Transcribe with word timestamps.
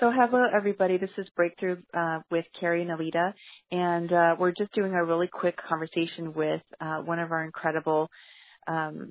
So 0.00 0.12
hello 0.12 0.46
everybody, 0.54 0.96
this 0.96 1.10
is 1.18 1.28
Breakthrough 1.34 1.78
uh, 1.92 2.20
with 2.30 2.44
Carrie 2.60 2.82
and 2.82 2.90
Elida, 2.92 3.34
and 3.72 4.12
uh, 4.12 4.36
we're 4.38 4.52
just 4.52 4.72
doing 4.72 4.92
a 4.92 5.04
really 5.04 5.26
quick 5.26 5.56
conversation 5.56 6.34
with 6.34 6.62
uh, 6.80 6.98
one 6.98 7.18
of 7.18 7.32
our 7.32 7.42
incredible 7.42 8.08
um, 8.68 9.10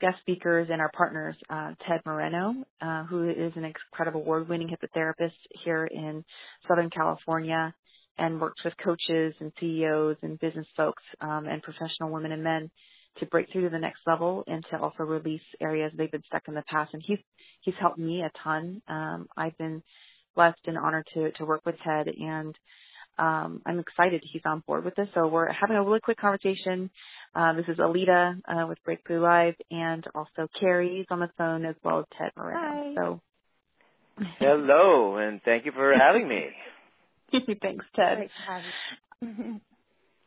guest 0.00 0.18
speakers 0.22 0.66
and 0.68 0.80
our 0.80 0.90
partners, 0.96 1.36
uh, 1.48 1.74
Ted 1.86 2.00
Moreno, 2.04 2.54
uh, 2.80 3.04
who 3.04 3.30
is 3.30 3.52
an 3.54 3.64
incredible 3.64 4.22
award-winning 4.22 4.68
hypnotherapist 4.68 5.36
here 5.50 5.86
in 5.86 6.24
Southern 6.66 6.90
California 6.90 7.72
and 8.18 8.40
works 8.40 8.64
with 8.64 8.74
coaches 8.82 9.32
and 9.38 9.52
CEOs 9.60 10.16
and 10.22 10.40
business 10.40 10.66
folks 10.76 11.04
um, 11.20 11.46
and 11.46 11.62
professional 11.62 12.10
women 12.10 12.32
and 12.32 12.42
men 12.42 12.68
to 13.18 13.26
break 13.26 13.50
through 13.52 13.62
to 13.62 13.70
the 13.70 13.78
next 13.78 14.00
level 14.06 14.42
and 14.48 14.64
to 14.70 14.78
also 14.78 15.04
release 15.04 15.40
areas 15.60 15.92
they've 15.94 16.10
been 16.10 16.24
stuck 16.26 16.48
in 16.48 16.54
the 16.54 16.64
past. 16.68 16.92
And 16.94 17.02
he's 17.02 17.18
he's 17.60 17.74
helped 17.80 17.98
me 17.98 18.22
a 18.22 18.30
ton. 18.42 18.82
Um, 18.88 19.28
I've 19.36 19.56
been 19.56 19.82
blessed 20.36 20.60
and 20.66 20.78
honored 20.78 21.08
to 21.14 21.32
to 21.32 21.44
work 21.44 21.62
with 21.66 21.74
Ted, 21.84 22.06
and 22.08 22.54
um, 23.18 23.62
I'm 23.66 23.80
excited 23.80 24.22
he's 24.24 24.42
on 24.44 24.62
board 24.66 24.84
with 24.84 24.94
this. 24.94 25.08
So 25.14 25.26
we're 25.26 25.50
having 25.50 25.76
a 25.76 25.82
really 25.82 26.00
quick 26.00 26.18
conversation. 26.18 26.90
Uh, 27.34 27.54
this 27.54 27.66
is 27.66 27.78
Elida 27.78 28.40
uh, 28.46 28.66
with 28.68 28.78
Breakthrough 28.84 29.20
Live, 29.20 29.56
and 29.70 30.06
also 30.14 30.48
Carrie's 30.60 31.06
on 31.10 31.20
the 31.20 31.30
phone 31.36 31.64
as 31.64 31.74
well 31.82 32.00
as 32.00 32.04
Ted 32.16 32.30
Moreno. 32.36 32.60
Hi. 32.60 32.94
So. 32.96 33.20
Hello, 34.38 35.16
and 35.16 35.42
thank 35.42 35.66
you 35.66 35.72
for 35.72 35.92
having 35.92 36.26
me. 36.26 36.46
Thanks, 37.60 37.84
Ted. 37.94 38.30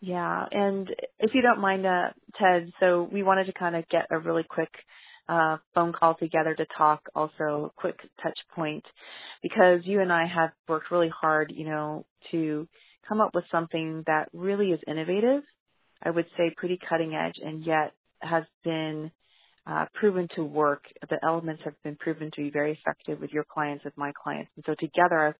Yeah, 0.02 0.46
and 0.50 0.90
if 1.20 1.34
you 1.34 1.42
don't 1.42 1.60
mind, 1.60 1.86
uh, 1.86 2.12
Ted, 2.36 2.72
so 2.80 3.04
we 3.12 3.22
wanted 3.22 3.48
to 3.48 3.54
kind 3.54 3.76
of 3.76 3.88
get 3.90 4.08
a 4.10 4.18
really 4.18 4.46
quick 4.48 4.70
uh, 5.30 5.58
phone 5.76 5.94
call 5.94 6.16
together 6.16 6.56
to 6.56 6.66
talk, 6.78 7.02
also 7.16 7.72
quick 7.78 8.00
touch 8.22 8.40
point, 8.56 8.84
because 9.44 9.86
you 9.86 10.02
and 10.02 10.12
I 10.12 10.26
have 10.26 10.52
worked 10.68 10.92
really 10.92 11.10
hard, 11.10 11.54
you 11.56 11.66
know, 11.66 12.06
to 12.32 12.68
come 13.08 13.22
up 13.22 13.36
with 13.36 13.46
something 13.52 14.04
that 14.08 14.30
really 14.34 14.72
is 14.72 14.80
innovative. 14.88 15.44
I 16.02 16.10
would 16.10 16.28
say 16.36 16.54
pretty 16.58 16.80
cutting 16.90 17.14
edge, 17.14 17.40
and 17.44 17.64
yet 17.64 17.94
has 18.22 18.46
been 18.64 19.12
uh, 19.68 19.86
proven 19.94 20.28
to 20.36 20.44
work. 20.44 20.84
The 21.10 21.20
elements 21.24 21.62
have 21.64 21.82
been 21.84 21.96
proven 21.96 22.32
to 22.32 22.42
be 22.42 22.50
very 22.50 22.72
effective 22.72 23.22
with 23.22 23.32
your 23.32 23.46
clients, 23.46 23.86
with 23.86 23.98
my 23.98 24.12
clients, 24.24 24.52
and 24.56 24.66
so 24.66 24.76
together 24.76 25.38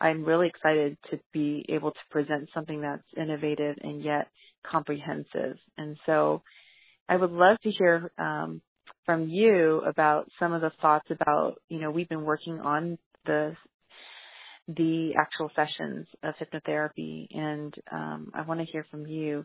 I'm 0.00 0.24
really 0.24 0.48
excited 0.48 0.96
to 1.10 1.20
be 1.32 1.64
able 1.68 1.92
to 1.92 1.98
present 2.10 2.48
something 2.52 2.80
that's 2.80 3.02
innovative 3.16 3.76
and 3.80 4.02
yet 4.02 4.28
comprehensive. 4.64 5.56
And 5.78 5.96
so 6.04 6.42
I 7.08 7.16
would 7.16 7.30
love 7.30 7.58
to 7.62 7.70
hear 7.70 8.10
um, 8.18 8.60
from 9.06 9.28
you 9.28 9.82
about 9.86 10.28
some 10.38 10.52
of 10.52 10.60
the 10.60 10.72
thoughts 10.80 11.10
about, 11.10 11.58
you 11.68 11.78
know, 11.80 11.90
we've 11.90 12.08
been 12.08 12.24
working 12.24 12.60
on 12.60 12.98
the 13.26 13.56
the 14.66 15.14
actual 15.16 15.50
sessions 15.54 16.06
of 16.22 16.34
hypnotherapy 16.36 17.26
and 17.30 17.74
um, 17.92 18.30
I 18.32 18.40
want 18.42 18.60
to 18.60 18.66
hear 18.66 18.86
from 18.90 19.06
you 19.06 19.44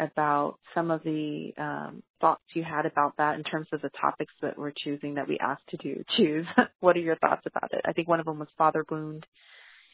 about 0.00 0.58
some 0.74 0.90
of 0.90 1.04
the 1.04 1.52
um, 1.56 2.02
thoughts 2.20 2.42
you 2.52 2.64
had 2.64 2.84
about 2.84 3.16
that 3.18 3.36
in 3.36 3.44
terms 3.44 3.68
of 3.72 3.80
the 3.80 3.90
topics 3.90 4.34
that 4.42 4.58
we're 4.58 4.72
choosing 4.76 5.14
that 5.14 5.28
we 5.28 5.38
asked 5.38 5.68
to 5.68 5.76
do 5.76 6.02
choose. 6.16 6.46
what 6.80 6.96
are 6.96 7.00
your 7.00 7.14
thoughts 7.14 7.46
about 7.46 7.72
it? 7.72 7.82
I 7.84 7.92
think 7.92 8.08
one 8.08 8.18
of 8.18 8.26
them 8.26 8.40
was 8.40 8.48
father 8.58 8.84
wound 8.90 9.24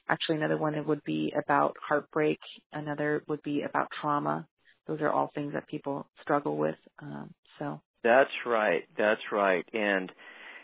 Actually, 0.09 0.37
another 0.37 0.57
one 0.57 0.85
would 0.87 1.05
be 1.05 1.33
about 1.37 1.77
heartbreak. 1.81 2.41
Another 2.73 3.23
would 3.29 3.43
be 3.43 3.63
about 3.63 3.89
trauma. 4.01 4.47
Those 4.87 5.01
are 5.01 5.11
all 5.11 5.31
things 5.35 5.53
that 5.53 5.69
people 5.69 6.07
struggle 6.21 6.57
with. 6.57 6.77
Um, 7.01 7.33
so 7.59 7.81
that's 8.03 8.31
right. 8.45 8.85
That's 8.97 9.23
right. 9.31 9.67
And 9.73 10.13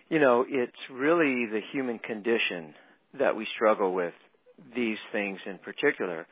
you 0.09 0.19
know, 0.19 0.45
it's 0.49 0.73
really 0.91 1.47
the 1.47 1.61
human 1.73 1.99
condition 1.99 2.75
that 3.19 3.37
we 3.37 3.47
struggle 3.55 3.93
with 3.93 4.15
these 4.75 4.99
things 5.13 5.39
in 5.47 5.59
particular. 5.59 6.27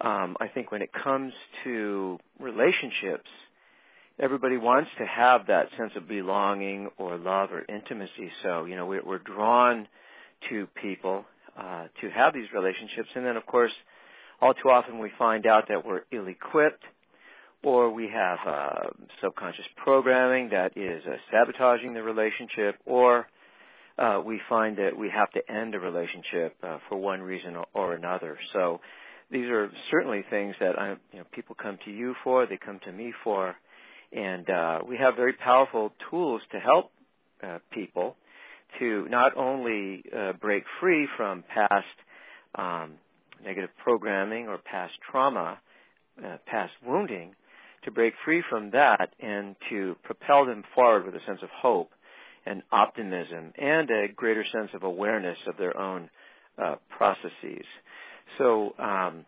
Um, 0.00 0.36
I 0.40 0.48
think 0.48 0.70
when 0.70 0.82
it 0.82 0.90
comes 0.92 1.32
to 1.64 2.18
relationships, 2.38 3.28
everybody 4.18 4.56
wants 4.56 4.90
to 4.98 5.06
have 5.06 5.46
that 5.46 5.68
sense 5.76 5.92
of 5.96 6.06
belonging 6.06 6.90
or 6.98 7.16
love 7.16 7.50
or 7.52 7.64
intimacy. 7.68 8.30
So, 8.42 8.64
you 8.66 8.76
know, 8.76 8.86
we're, 8.86 9.04
we're 9.04 9.18
drawn 9.18 9.88
to 10.50 10.66
people 10.80 11.24
uh, 11.56 11.86
to 12.00 12.10
have 12.10 12.34
these 12.34 12.48
relationships. 12.52 13.08
And 13.14 13.24
then, 13.24 13.36
of 13.36 13.46
course, 13.46 13.72
all 14.40 14.52
too 14.52 14.68
often 14.68 14.98
we 14.98 15.10
find 15.18 15.46
out 15.46 15.68
that 15.68 15.86
we're 15.86 16.02
ill-equipped 16.12 16.84
or 17.64 17.90
we 17.90 18.08
have 18.08 18.38
uh, 18.46 18.74
subconscious 19.22 19.64
programming 19.76 20.50
that 20.50 20.76
is 20.76 21.02
uh, 21.06 21.16
sabotaging 21.32 21.94
the 21.94 22.02
relationship 22.02 22.76
or 22.84 23.26
uh, 23.96 24.20
we 24.24 24.40
find 24.48 24.76
that 24.76 24.96
we 24.96 25.08
have 25.08 25.30
to 25.30 25.50
end 25.50 25.74
a 25.74 25.80
relationship 25.80 26.54
uh, 26.62 26.78
for 26.88 26.98
one 26.98 27.22
reason 27.22 27.56
or, 27.56 27.66
or 27.72 27.94
another. 27.94 28.36
So 28.52 28.80
these 29.30 29.48
are 29.48 29.70
certainly 29.90 30.24
things 30.28 30.54
that 30.60 30.78
I, 30.78 30.90
you 31.12 31.20
know, 31.20 31.24
people 31.32 31.56
come 31.60 31.78
to 31.86 31.90
you 31.90 32.14
for, 32.22 32.44
they 32.44 32.58
come 32.58 32.80
to 32.84 32.92
me 32.92 33.14
for, 33.24 33.56
and 34.12 34.48
uh, 34.50 34.80
we 34.86 34.98
have 34.98 35.16
very 35.16 35.32
powerful 35.32 35.92
tools 36.10 36.42
to 36.52 36.60
help 36.60 36.92
uh, 37.42 37.58
people 37.70 38.16
to 38.78 39.06
not 39.08 39.36
only 39.36 40.04
break 40.40 40.64
free 40.80 41.08
from 41.16 41.44
past 41.54 41.86
um, 42.56 42.94
negative 43.44 43.70
programming 43.84 44.48
or 44.48 44.58
past 44.58 44.94
trauma, 45.08 45.60
past 46.46 46.72
wounding, 46.84 47.36
to 47.84 47.90
break 47.90 48.14
free 48.24 48.42
from 48.48 48.70
that 48.70 49.14
and 49.20 49.56
to 49.70 49.96
propel 50.02 50.46
them 50.46 50.64
forward 50.74 51.06
with 51.06 51.14
a 51.14 51.24
sense 51.24 51.42
of 51.42 51.50
hope 51.50 51.90
and 52.46 52.62
optimism 52.70 53.52
and 53.58 53.90
a 53.90 54.08
greater 54.08 54.44
sense 54.44 54.70
of 54.74 54.82
awareness 54.82 55.38
of 55.46 55.56
their 55.56 55.76
own 55.76 56.10
uh, 56.62 56.76
processes. 56.96 57.64
So 58.38 58.74
um, 58.78 59.24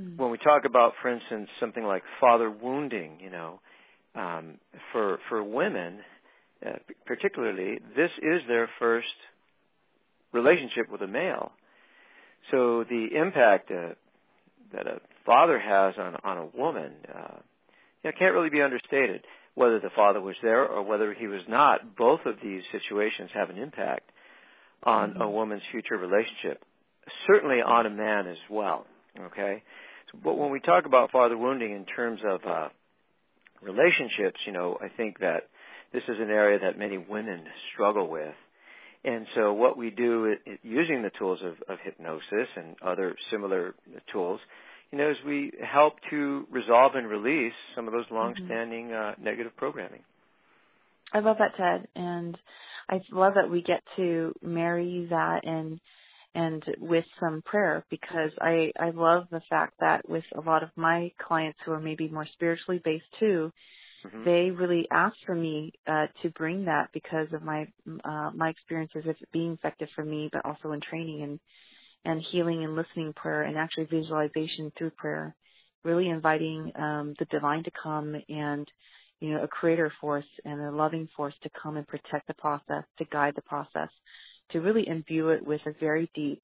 mm. 0.00 0.16
when 0.16 0.30
we 0.30 0.38
talk 0.38 0.64
about, 0.64 0.94
for 1.02 1.08
instance, 1.08 1.48
something 1.60 1.84
like 1.84 2.02
father 2.20 2.50
wounding, 2.50 3.18
you 3.20 3.30
know, 3.30 3.60
um, 4.14 4.58
for 4.92 5.18
for 5.28 5.42
women, 5.44 5.98
uh, 6.64 6.70
particularly, 7.04 7.80
this 7.94 8.10
is 8.22 8.42
their 8.48 8.68
first 8.78 9.14
relationship 10.32 10.90
with 10.90 11.02
a 11.02 11.06
male. 11.06 11.52
So 12.50 12.84
the 12.84 13.08
impact 13.14 13.70
uh, 13.70 13.94
that 14.72 14.86
a 14.86 15.00
father 15.26 15.58
has 15.58 15.94
on 15.98 16.16
on 16.24 16.38
a 16.38 16.46
woman, 16.46 16.92
uh, 17.14 17.38
you 18.06 18.12
know, 18.12 18.18
can't 18.18 18.34
really 18.34 18.50
be 18.50 18.62
understated. 18.62 19.24
Whether 19.54 19.80
the 19.80 19.90
father 19.96 20.20
was 20.20 20.36
there 20.42 20.66
or 20.66 20.82
whether 20.82 21.14
he 21.14 21.26
was 21.26 21.42
not, 21.48 21.96
both 21.96 22.20
of 22.26 22.36
these 22.42 22.62
situations 22.72 23.30
have 23.32 23.48
an 23.48 23.56
impact 23.56 24.10
on 24.82 25.12
mm-hmm. 25.12 25.22
a 25.22 25.30
woman's 25.30 25.62
future 25.70 25.96
relationship. 25.96 26.62
Certainly 27.26 27.62
on 27.62 27.86
a 27.86 27.90
man 27.90 28.26
as 28.26 28.36
well. 28.50 28.86
Okay, 29.18 29.62
so, 30.12 30.18
but 30.22 30.36
when 30.36 30.50
we 30.50 30.60
talk 30.60 30.84
about 30.84 31.10
father 31.10 31.38
wounding 31.38 31.72
in 31.72 31.86
terms 31.86 32.20
of 32.28 32.44
uh, 32.44 32.68
relationships, 33.62 34.38
you 34.44 34.52
know, 34.52 34.76
I 34.80 34.88
think 34.94 35.20
that 35.20 35.44
this 35.92 36.02
is 36.04 36.20
an 36.20 36.30
area 36.30 36.58
that 36.58 36.78
many 36.78 36.98
women 36.98 37.44
struggle 37.72 38.08
with. 38.08 38.34
And 39.04 39.26
so 39.34 39.54
what 39.54 39.78
we 39.78 39.90
do 39.90 40.26
it, 40.26 40.40
it, 40.44 40.60
using 40.62 41.02
the 41.02 41.10
tools 41.10 41.40
of, 41.42 41.54
of 41.68 41.78
hypnosis 41.82 42.48
and 42.56 42.76
other 42.82 43.16
similar 43.30 43.74
tools, 44.12 44.40
you 44.92 44.98
know, 44.98 45.08
as 45.08 45.16
we 45.26 45.52
help 45.62 45.94
to 46.10 46.46
resolve 46.50 46.94
and 46.94 47.08
release 47.08 47.52
some 47.74 47.86
of 47.86 47.92
those 47.92 48.04
mm-hmm. 48.06 48.16
long-standing 48.16 48.92
uh, 48.92 49.14
negative 49.18 49.56
programming. 49.56 50.00
I 51.12 51.20
love 51.20 51.38
that, 51.38 51.56
Ted, 51.56 51.88
and 51.94 52.36
I 52.88 53.00
love 53.10 53.34
that 53.34 53.50
we 53.50 53.62
get 53.62 53.82
to 53.96 54.34
marry 54.42 55.06
that 55.10 55.44
and 55.44 55.80
and 56.34 56.62
with 56.78 57.06
some 57.18 57.40
prayer 57.42 57.84
because 57.90 58.30
I 58.40 58.72
I 58.78 58.90
love 58.90 59.26
the 59.30 59.40
fact 59.48 59.74
that 59.80 60.08
with 60.08 60.24
a 60.34 60.40
lot 60.40 60.62
of 60.62 60.70
my 60.76 61.12
clients 61.18 61.58
who 61.64 61.72
are 61.72 61.80
maybe 61.80 62.08
more 62.08 62.26
spiritually 62.26 62.80
based 62.84 63.06
too, 63.18 63.52
mm-hmm. 64.04 64.24
they 64.24 64.50
really 64.50 64.86
ask 64.90 65.16
for 65.24 65.34
me 65.34 65.72
uh, 65.86 66.06
to 66.22 66.30
bring 66.30 66.66
that 66.66 66.90
because 66.92 67.32
of 67.32 67.42
my 67.42 67.68
uh, 68.04 68.30
my 68.34 68.50
experiences 68.50 69.06
of 69.06 69.16
it 69.20 69.28
being 69.32 69.52
effective 69.52 69.88
for 69.94 70.04
me, 70.04 70.28
but 70.30 70.44
also 70.44 70.72
in 70.72 70.80
training 70.80 71.22
and 71.22 71.40
and 72.04 72.20
healing 72.20 72.64
and 72.64 72.76
listening 72.76 73.12
prayer 73.12 73.42
and 73.42 73.56
actually 73.56 73.84
visualization 73.84 74.72
through 74.76 74.90
prayer, 74.90 75.34
really 75.84 76.08
inviting 76.08 76.72
um, 76.76 77.14
the 77.18 77.24
divine 77.26 77.64
to 77.64 77.70
come 77.70 78.16
and 78.28 78.70
you 79.20 79.30
know 79.30 79.42
a 79.42 79.48
creator 79.48 79.92
force 80.00 80.26
and 80.44 80.60
a 80.60 80.70
loving 80.70 81.08
force 81.16 81.34
to 81.42 81.50
come 81.60 81.76
and 81.76 81.86
protect 81.86 82.26
the 82.26 82.34
process, 82.34 82.84
to 82.98 83.04
guide 83.06 83.34
the 83.36 83.42
process, 83.42 83.88
to 84.50 84.60
really 84.60 84.86
imbue 84.86 85.30
it 85.30 85.44
with 85.46 85.60
a 85.66 85.72
very 85.80 86.10
deep 86.14 86.42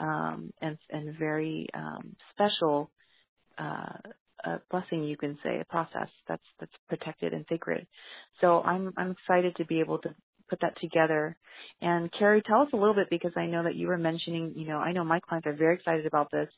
um, 0.00 0.52
and 0.60 0.78
and 0.90 1.16
very 1.18 1.68
um, 1.74 2.16
special 2.32 2.90
uh, 3.58 3.98
a 4.44 4.60
blessing, 4.70 5.04
you 5.04 5.16
can 5.16 5.38
say, 5.44 5.60
a 5.60 5.64
process 5.64 6.08
that's 6.28 6.42
that's 6.58 6.72
protected 6.88 7.32
and 7.32 7.44
sacred. 7.48 7.86
So 8.40 8.62
I'm 8.62 8.92
I'm 8.96 9.12
excited 9.12 9.56
to 9.56 9.64
be 9.64 9.80
able 9.80 9.98
to 9.98 10.14
put 10.52 10.60
that 10.60 10.78
together. 10.80 11.36
And 11.80 12.12
Carrie, 12.18 12.42
tell 12.42 12.62
us 12.62 12.70
a 12.74 12.76
little 12.82 12.94
bit 13.00 13.10
because 13.10 13.32
I 13.36 13.46
know 13.46 13.64
that 13.64 13.76
you 13.80 13.88
were 13.88 13.98
mentioning, 14.10 14.54
you 14.56 14.66
know, 14.68 14.78
I 14.78 14.92
know 14.92 15.04
my 15.04 15.20
clients 15.20 15.46
are 15.48 15.54
very 15.64 15.74
excited 15.76 16.06
about 16.06 16.30
this 16.32 16.50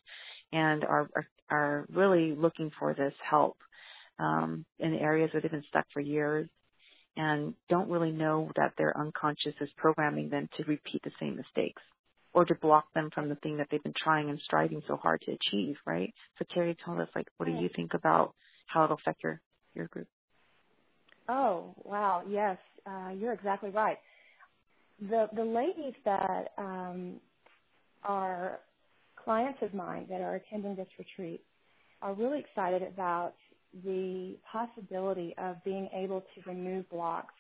and 0.53 0.85
are 0.85 1.09
are, 1.19 1.27
are 1.51 1.87
really 2.01 2.27
looking 2.45 2.71
for 2.79 2.95
this 2.95 3.15
help 3.33 3.57
um, 4.19 4.65
in 4.81 4.95
areas 4.95 5.31
where 5.33 5.43
they've 5.43 5.59
been 5.59 5.71
stuck 5.71 5.87
for 5.95 6.01
years 6.17 6.49
and 7.17 7.55
don't 7.69 7.91
really 7.91 8.13
know 8.13 8.51
that 8.57 8.73
their 8.79 8.97
unconscious 9.05 9.55
is 9.61 9.71
programming 9.77 10.29
them 10.31 10.49
to 10.57 10.65
repeat 10.65 11.03
the 11.05 11.13
same 11.21 11.37
mistakes. 11.37 11.83
or 12.35 12.45
to 12.47 12.55
block 12.57 12.87
them 12.95 13.11
from 13.15 13.29
the 13.29 13.37
thing 13.43 13.59
that 13.59 13.69
they've 13.71 13.83
been 13.89 13.95
trying 14.07 14.29
and 14.31 14.41
striving 14.41 14.83
so 14.89 14.97
hard 15.05 15.21
to 15.23 15.33
achieve, 15.39 15.77
right? 15.87 16.13
So 16.39 16.45
Carrie, 16.53 16.77
tell 16.85 17.01
us 17.01 17.09
like 17.17 17.29
what 17.37 17.47
do 17.47 17.53
you 17.63 17.69
think 17.77 17.95
about 17.95 18.35
how 18.67 18.85
it'll 18.85 18.97
affect 19.03 19.23
your 19.25 19.37
your 19.77 19.89
group? 19.95 20.09
Oh 21.29 21.75
wow, 21.85 22.23
yes, 22.29 22.59
uh, 22.87 23.11
you're 23.19 23.33
exactly 23.33 23.71
right. 23.71 23.99
The 25.01 25.29
the 25.35 25.45
ladies 25.45 25.95
that 26.05 26.53
um, 26.59 27.21
are 28.03 28.61
clients 29.23 29.61
of 29.63 29.75
mine 29.75 30.07
that 30.11 30.21
are 30.21 30.37
attending 30.37 30.77
this 30.77 30.89
retreat 30.99 31.43
are 32.03 32.15
really 32.15 32.41
excited 32.41 32.83
about 32.83 33.35
the 33.85 34.37
possibility 34.51 35.35
of 35.39 35.63
being 35.65 35.89
able 35.95 36.21
to 36.35 36.51
remove 36.51 36.89
blocks, 36.91 37.35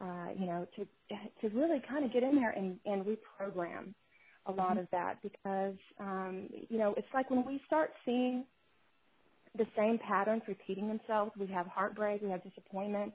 uh, 0.00 0.28
you 0.38 0.46
know, 0.46 0.66
to 0.76 0.86
to 1.40 1.56
really 1.56 1.80
kind 1.88 2.04
of 2.04 2.12
get 2.12 2.22
in 2.22 2.36
there 2.36 2.50
and, 2.50 2.78
and 2.86 3.04
reprogram 3.04 3.94
a 4.46 4.52
lot 4.52 4.78
of 4.78 4.86
that 4.90 5.18
because 5.22 5.74
um, 5.98 6.48
you 6.68 6.78
know 6.78 6.94
it's 6.96 7.08
like 7.14 7.30
when 7.30 7.44
we 7.44 7.60
start 7.66 7.92
seeing 8.04 8.44
the 9.56 9.66
same 9.76 9.98
patterns 9.98 10.42
repeating 10.46 10.88
themselves, 10.88 11.32
we 11.38 11.46
have 11.48 11.66
heartbreak, 11.66 12.22
we 12.22 12.30
have 12.30 12.42
disappointment. 12.42 13.12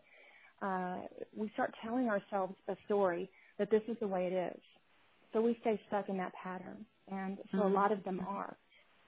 Uh, 0.61 0.97
we 1.35 1.49
start 1.53 1.73
telling 1.83 2.09
ourselves 2.09 2.55
a 2.67 2.75
story 2.85 3.29
that 3.57 3.69
this 3.69 3.83
is 3.87 3.97
the 3.99 4.07
way 4.07 4.27
it 4.27 4.33
is. 4.33 4.61
So 5.33 5.41
we 5.41 5.57
stay 5.61 5.79
stuck 5.87 6.09
in 6.09 6.17
that 6.17 6.33
pattern, 6.33 6.85
and 7.11 7.37
so 7.51 7.57
mm-hmm. 7.57 7.67
a 7.67 7.69
lot 7.69 7.91
of 7.91 8.03
them 8.03 8.21
are 8.27 8.55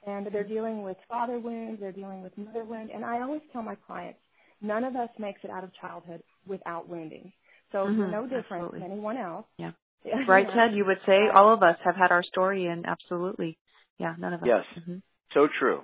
and 0.07 0.27
they're 0.27 0.43
dealing 0.43 0.83
with 0.83 0.97
father 1.09 1.39
wounds, 1.39 1.79
they're 1.79 1.91
dealing 1.91 2.21
with 2.21 2.35
mother 2.37 2.63
wound, 2.63 2.89
and 2.91 3.03
I 3.03 3.21
always 3.21 3.41
tell 3.51 3.61
my 3.61 3.75
clients, 3.75 4.19
none 4.61 4.83
of 4.83 4.95
us 4.95 5.09
makes 5.19 5.41
it 5.43 5.49
out 5.49 5.63
of 5.63 5.73
childhood 5.73 6.23
without 6.47 6.87
wounding. 6.87 7.31
So 7.71 7.79
mm-hmm. 7.85 8.11
no 8.11 8.23
different 8.23 8.63
absolutely. 8.63 8.79
than 8.79 8.91
anyone 8.91 9.17
else. 9.17 9.45
Yeah. 9.57 9.71
right, 10.27 10.47
Ted, 10.49 10.73
you 10.73 10.85
would 10.85 10.99
say 11.05 11.27
all 11.33 11.53
of 11.53 11.61
us 11.61 11.77
have 11.83 11.95
had 11.95 12.11
our 12.11 12.23
story 12.23 12.67
and 12.67 12.85
absolutely. 12.85 13.57
Yeah, 13.97 14.15
none 14.17 14.33
of 14.33 14.41
us. 14.41 14.47
Yes. 14.47 14.65
Mm-hmm. 14.79 14.97
So 15.33 15.47
true. 15.47 15.83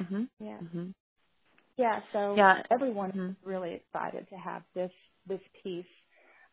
Mhm. 0.00 0.28
Yeah. 0.38 0.58
Mm-hmm. 0.62 0.90
Yeah, 1.76 2.00
so 2.12 2.34
yeah. 2.36 2.62
everyone 2.70 3.10
mm-hmm. 3.10 3.30
is 3.30 3.36
really 3.44 3.74
excited 3.74 4.28
to 4.28 4.36
have 4.36 4.62
this 4.74 4.92
this 5.26 5.40
piece 5.62 5.86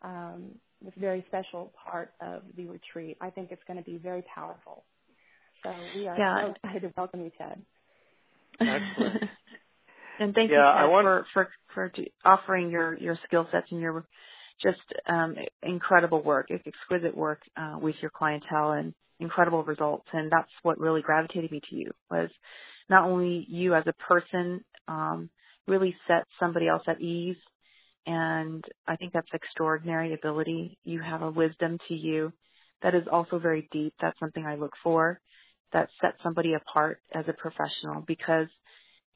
um, 0.02 0.56
this 0.82 0.94
very 0.98 1.26
special 1.28 1.74
part 1.86 2.14
of 2.22 2.44
the 2.56 2.66
retreat. 2.68 3.18
I 3.20 3.30
think 3.30 3.52
it's 3.52 3.64
going 3.68 3.78
to 3.78 3.84
be 3.84 3.98
very 3.98 4.24
powerful. 4.34 4.86
So 5.64 5.74
we 5.96 6.08
are 6.08 6.18
yeah. 6.18 6.46
so 6.46 6.54
excited 6.64 6.88
to 6.88 6.94
welcome 6.96 7.22
you, 7.22 7.32
Ted. 7.38 7.62
Excellent. 8.62 9.24
and 10.20 10.34
thank 10.34 10.52
yeah, 10.52 10.74
you 10.74 10.82
Ted, 10.84 10.92
want... 10.92 11.06
for, 11.34 11.50
for 11.74 11.92
for 11.92 12.06
offering 12.24 12.70
your 12.72 12.98
your 12.98 13.18
skill 13.28 13.48
sets 13.52 13.72
and 13.72 13.82
your 13.82 14.06
just 14.62 14.82
um, 15.08 15.36
incredible 15.64 16.22
work, 16.22 16.50
exquisite 16.52 17.16
work 17.16 17.42
uh, 17.58 17.78
with 17.82 17.96
your 18.02 18.12
clientele 18.12 18.72
and 18.72 18.94
incredible 19.20 19.64
results. 19.64 20.08
And 20.14 20.32
that's 20.32 20.52
what 20.64 20.80
really 20.80 21.02
gravitated 21.02 21.52
me 21.52 21.62
to 21.70 21.76
you 21.76 21.92
was 22.10 22.30
not 22.90 23.06
only 23.06 23.46
you 23.50 23.76
as 23.76 23.84
a 23.88 23.94
person 23.94 24.64
um, 24.88 25.30
really 25.68 25.96
set 26.08 26.26
somebody 26.40 26.68
else 26.68 26.84
at 26.88 27.02
ease, 27.02 27.38
and 28.06 28.64
I 28.88 28.96
think 28.96 29.14
that's 29.14 29.28
extraordinary 29.34 30.14
ability. 30.14 30.78
You 30.84 31.02
have 31.02 31.22
a 31.22 31.32
wisdom 31.32 31.78
to 31.88 31.94
you 31.94 32.34
that 32.82 32.96
is 32.96 33.08
also 33.12 33.40
very 33.40 33.68
deep. 33.72 33.94
That's 34.02 34.20
something 34.20 34.46
I 34.46 34.56
look 34.56 34.74
for 34.84 35.20
that 35.74 35.90
sets 36.02 36.18
somebody 36.24 36.54
apart 36.54 37.00
as 37.14 37.26
a 37.28 37.34
professional 37.34 38.02
because 38.08 38.48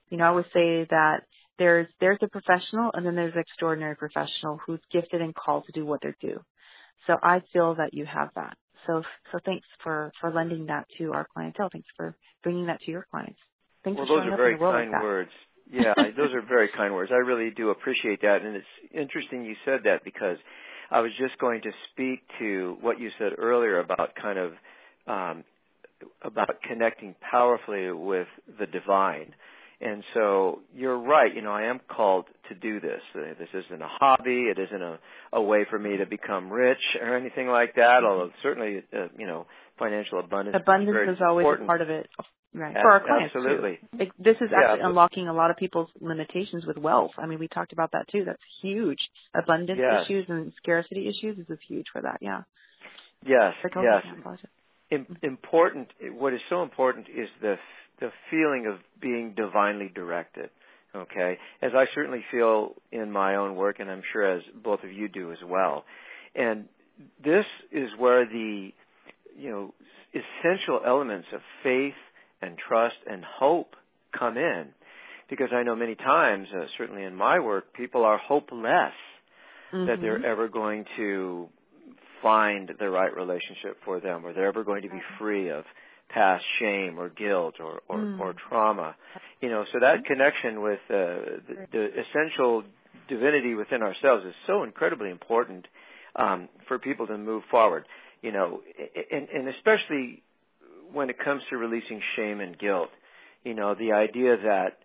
you 0.09 0.17
know 0.17 0.25
I 0.25 0.31
would 0.31 0.45
say 0.53 0.85
that 0.89 1.23
there's 1.59 1.87
there's 1.99 2.19
a 2.21 2.27
professional 2.27 2.91
and 2.93 3.05
then 3.05 3.15
there's 3.15 3.33
an 3.33 3.39
extraordinary 3.39 3.95
professional 3.95 4.59
who's 4.65 4.79
gifted 4.91 5.21
and 5.21 5.35
called 5.35 5.65
to 5.65 5.71
do 5.71 5.85
what 5.85 6.01
they 6.01 6.13
do. 6.21 6.39
So 7.07 7.17
I 7.21 7.41
feel 7.51 7.75
that 7.75 7.93
you 7.93 8.05
have 8.05 8.29
that. 8.35 8.57
So 8.87 9.03
so 9.31 9.39
thanks 9.45 9.67
for 9.83 10.11
for 10.19 10.31
lending 10.31 10.67
that 10.67 10.87
to 10.97 11.13
our 11.13 11.27
clientele. 11.33 11.69
Thanks 11.71 11.89
for 11.95 12.15
bringing 12.43 12.67
that 12.67 12.81
to 12.81 12.91
your 12.91 13.05
clients. 13.11 13.39
Thanks 13.83 13.97
well, 13.97 14.07
for 14.07 14.19
those 14.19 14.33
are 14.33 14.37
very 14.37 14.57
kind 14.57 14.91
like 14.91 15.01
words. 15.01 15.31
Yeah, 15.71 15.93
those 16.17 16.33
are 16.33 16.41
very 16.41 16.69
kind 16.69 16.93
words. 16.93 17.11
I 17.11 17.17
really 17.17 17.49
do 17.49 17.69
appreciate 17.69 18.21
that, 18.21 18.41
and 18.41 18.55
it's 18.55 18.65
interesting 18.93 19.45
you 19.45 19.55
said 19.65 19.81
that 19.85 20.03
because 20.03 20.37
I 20.91 20.99
was 21.01 21.11
just 21.17 21.37
going 21.39 21.61
to 21.61 21.71
speak 21.91 22.19
to 22.39 22.77
what 22.81 22.99
you 22.99 23.09
said 23.17 23.33
earlier 23.37 23.79
about 23.79 24.15
kind 24.15 24.37
of 24.37 24.53
um, 25.07 25.43
about 26.21 26.61
connecting 26.67 27.15
powerfully 27.31 27.91
with 27.91 28.27
the 28.59 28.67
divine. 28.67 29.33
And 29.83 30.01
so 30.13 30.61
you're 30.73 30.97
right. 30.97 31.35
You 31.35 31.41
know, 31.41 31.51
I 31.51 31.63
am 31.63 31.81
called 31.89 32.25
to 32.47 32.55
do 32.55 32.79
this. 32.79 33.01
Uh, 33.13 33.33
this 33.37 33.49
isn't 33.53 33.81
a 33.81 33.87
hobby. 33.87 34.43
It 34.43 34.57
isn't 34.57 34.81
a, 34.81 34.97
a 35.33 35.41
way 35.41 35.65
for 35.69 35.77
me 35.77 35.97
to 35.97 36.05
become 36.05 36.49
rich 36.49 36.79
or 37.01 37.17
anything 37.17 37.49
like 37.49 37.75
that. 37.75 38.01
Mm-hmm. 38.01 38.05
Although 38.05 38.31
certainly, 38.41 38.83
uh, 38.95 39.07
you 39.17 39.27
know, 39.27 39.45
financial 39.77 40.19
abundance. 40.19 40.55
Abundance 40.57 41.09
is, 41.09 41.15
is 41.17 41.21
always 41.21 41.43
important. 41.43 41.65
a 41.65 41.67
part 41.67 41.81
of 41.81 41.89
it, 41.89 42.09
right? 42.53 42.73
For 42.73 42.91
our 42.91 43.01
clients 43.01 43.35
absolutely. 43.35 43.79
Too. 43.99 44.11
this 44.17 44.37
is 44.37 44.51
actually 44.55 44.79
yeah, 44.79 44.87
unlocking 44.87 45.27
a 45.27 45.33
lot 45.33 45.51
of 45.51 45.57
people's 45.57 45.89
limitations 45.99 46.65
with 46.65 46.77
wealth. 46.77 47.11
I 47.17 47.25
mean, 47.25 47.39
we 47.39 47.49
talked 47.49 47.73
about 47.73 47.91
that 47.91 48.07
too. 48.07 48.23
That's 48.23 48.41
huge. 48.61 49.09
Abundance 49.35 49.81
yes. 49.81 50.05
issues 50.05 50.25
and 50.29 50.53
scarcity 50.61 51.09
issues. 51.09 51.37
Is 51.39 51.59
huge 51.67 51.87
for 51.91 52.01
that. 52.01 52.19
Yeah. 52.21 52.43
Yes. 53.25 53.53
Yes 53.75 54.05
important 55.23 55.89
what 56.17 56.33
is 56.33 56.41
so 56.49 56.61
important 56.61 57.07
is 57.09 57.29
the 57.41 57.57
the 58.03 58.11
feeling 58.29 58.67
of 58.67 58.75
being 59.01 59.33
divinely 59.33 59.89
directed 59.93 60.49
okay? 60.95 61.37
As 61.61 61.71
i 61.73 61.87
certainly 61.93 62.23
feel 62.31 62.73
in 62.91 63.11
my 63.11 63.35
own 63.35 63.55
work 63.55 63.79
and 63.79 63.89
i'm 63.89 64.03
sure 64.11 64.23
as 64.23 64.43
both 64.63 64.83
of 64.83 64.91
you 64.91 65.07
do 65.07 65.31
as 65.31 65.39
well. 65.45 65.85
And 66.35 66.65
this 67.23 67.45
is 67.71 67.89
where 67.97 68.25
the 68.25 68.73
you 69.37 69.49
know 69.49 69.73
essential 70.13 70.81
elements 70.85 71.27
of 71.33 71.41
faith 71.63 71.95
and 72.41 72.57
trust 72.57 72.97
and 73.09 73.23
hope 73.23 73.75
come 74.17 74.37
in. 74.37 74.67
Because 75.29 75.49
i 75.51 75.63
know 75.63 75.75
many 75.75 75.95
times 75.95 76.47
uh, 76.55 76.65
certainly 76.77 77.03
in 77.03 77.15
my 77.15 77.39
work 77.39 77.73
people 77.73 78.03
are 78.05 78.17
hopeless 78.17 78.93
mm-hmm. 79.73 79.87
that 79.87 80.01
they're 80.01 80.23
ever 80.25 80.47
going 80.47 80.85
to 80.97 81.47
find 82.21 82.71
the 82.79 82.89
right 82.89 83.15
relationship 83.15 83.77
for 83.83 83.99
them 83.99 84.25
or 84.25 84.33
they're 84.33 84.45
ever 84.45 84.63
going 84.63 84.83
to 84.83 84.89
be 84.89 85.01
free 85.17 85.49
of 85.49 85.65
past 86.13 86.43
shame 86.59 86.99
or 86.99 87.09
guilt 87.09 87.55
or, 87.59 87.81
or, 87.87 87.97
mm. 87.97 88.19
or 88.19 88.33
trauma. 88.49 88.95
You 89.41 89.49
know, 89.49 89.65
so 89.71 89.79
that 89.79 90.05
connection 90.05 90.61
with 90.61 90.79
uh, 90.89 90.93
the, 90.93 91.67
the 91.71 91.91
essential 92.01 92.63
divinity 93.07 93.55
within 93.55 93.81
ourselves 93.81 94.25
is 94.25 94.33
so 94.47 94.63
incredibly 94.63 95.09
important 95.09 95.67
um, 96.15 96.49
for 96.67 96.79
people 96.79 97.07
to 97.07 97.17
move 97.17 97.43
forward. 97.49 97.85
You 98.21 98.31
know, 98.31 98.61
and, 99.11 99.27
and 99.29 99.47
especially 99.49 100.23
when 100.93 101.09
it 101.09 101.19
comes 101.19 101.41
to 101.49 101.57
releasing 101.57 102.01
shame 102.15 102.39
and 102.39 102.57
guilt. 102.57 102.89
You 103.43 103.53
know, 103.53 103.75
the 103.75 103.91
idea 103.91 104.37
that 104.37 104.77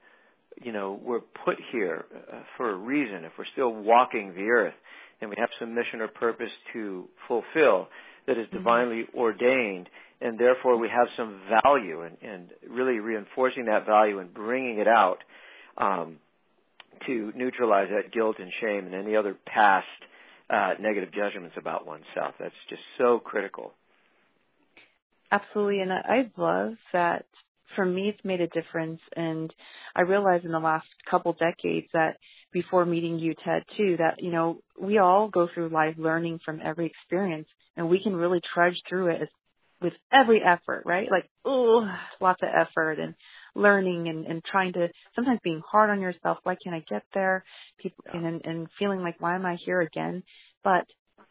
you 0.61 0.73
know 0.73 0.99
we're 1.01 1.21
put 1.21 1.59
here 1.71 2.07
uh, 2.33 2.41
for 2.57 2.71
a 2.71 2.75
reason. 2.75 3.25
If 3.25 3.33
we're 3.39 3.45
still 3.53 3.73
walking 3.73 4.35
the 4.35 4.49
earth, 4.51 4.75
and 5.21 5.31
we 5.31 5.37
have 5.39 5.51
some 5.59 5.75
mission 5.75 6.01
or 6.01 6.09
purpose 6.09 6.51
to 6.73 7.09
fulfill 7.29 7.89
that 8.27 8.39
is 8.39 8.47
mm-hmm. 8.47 8.57
divinely 8.57 9.03
mm-hmm. 9.03 9.19
ordained, 9.19 9.89
and 10.21 10.39
therefore 10.39 10.77
we 10.77 10.89
have 10.89 11.09
some 11.17 11.41
value, 11.63 12.03
and, 12.03 12.17
and 12.23 12.51
really 12.69 12.99
reinforcing 12.99 13.67
that 13.67 13.87
value 13.87 14.19
and 14.19 14.33
bringing 14.35 14.79
it 14.79 14.89
out 14.89 15.19
um, 15.77 16.17
to 17.07 17.33
neutralize 17.37 17.89
that 17.95 18.13
guilt 18.13 18.37
and 18.39 18.53
shame 18.61 18.87
and 18.87 18.95
any 18.95 19.15
other 19.15 19.37
past 19.47 19.87
uh, 20.51 20.75
negative 20.81 21.13
judgments 21.13 21.57
about 21.57 21.87
oneself. 21.87 22.35
That's 22.39 22.55
just 22.69 22.83
so 22.97 23.19
critical. 23.19 23.73
Absolutely, 25.31 25.81
and 25.81 25.93
I 25.93 26.31
love 26.37 26.75
that 26.93 27.27
for 27.77 27.85
me 27.85 28.09
it's 28.09 28.25
made 28.25 28.41
a 28.41 28.47
difference 28.49 29.01
and 29.15 29.53
I 29.95 30.03
realized 30.03 30.47
in 30.47 30.53
the 30.53 30.59
last 30.59 30.87
couple 31.09 31.35
decades 31.35 31.87
that 31.93 32.17
before 32.51 32.87
meeting 32.87 33.19
you 33.19 33.35
Ted 33.35 33.65
too 33.77 33.97
that 33.99 34.23
you 34.23 34.31
know 34.31 34.61
we 34.81 34.97
all 34.97 35.29
go 35.29 35.49
through 35.53 35.69
life 35.69 35.97
learning 35.99 36.41
from 36.45 36.61
every 36.65 36.87
experience 36.87 37.47
and 37.77 37.91
we 37.91 38.03
can 38.03 38.17
really 38.17 38.41
trudge 38.41 38.81
through 38.89 39.09
it 39.09 39.29
with 39.81 39.93
every 40.13 40.43
effort 40.43 40.83
right 40.85 41.11
like 41.11 41.29
oh 41.45 41.89
lots 42.21 42.43
of 42.43 42.49
effort 42.49 42.99
and 42.99 43.15
learning 43.55 44.09
and, 44.09 44.27
and 44.27 44.45
trying 44.45 44.73
to 44.73 44.89
sometimes 45.15 45.39
being 45.43 45.63
hard 45.67 45.91
on 45.91 46.01
yourself 46.01 46.39
why 46.43 46.57
can't 46.63 46.75
I 46.75 46.81
get 46.81 47.03
there 47.15 47.45
people 47.79 48.05
yeah. 48.07 48.21
and 48.21 48.45
and 48.45 48.69
feeling 48.79 49.03
like 49.03 49.17
why 49.21 49.35
am 49.35 49.47
I 49.47 49.57
here 49.57 49.81
again 49.81 50.23
but 50.65 50.85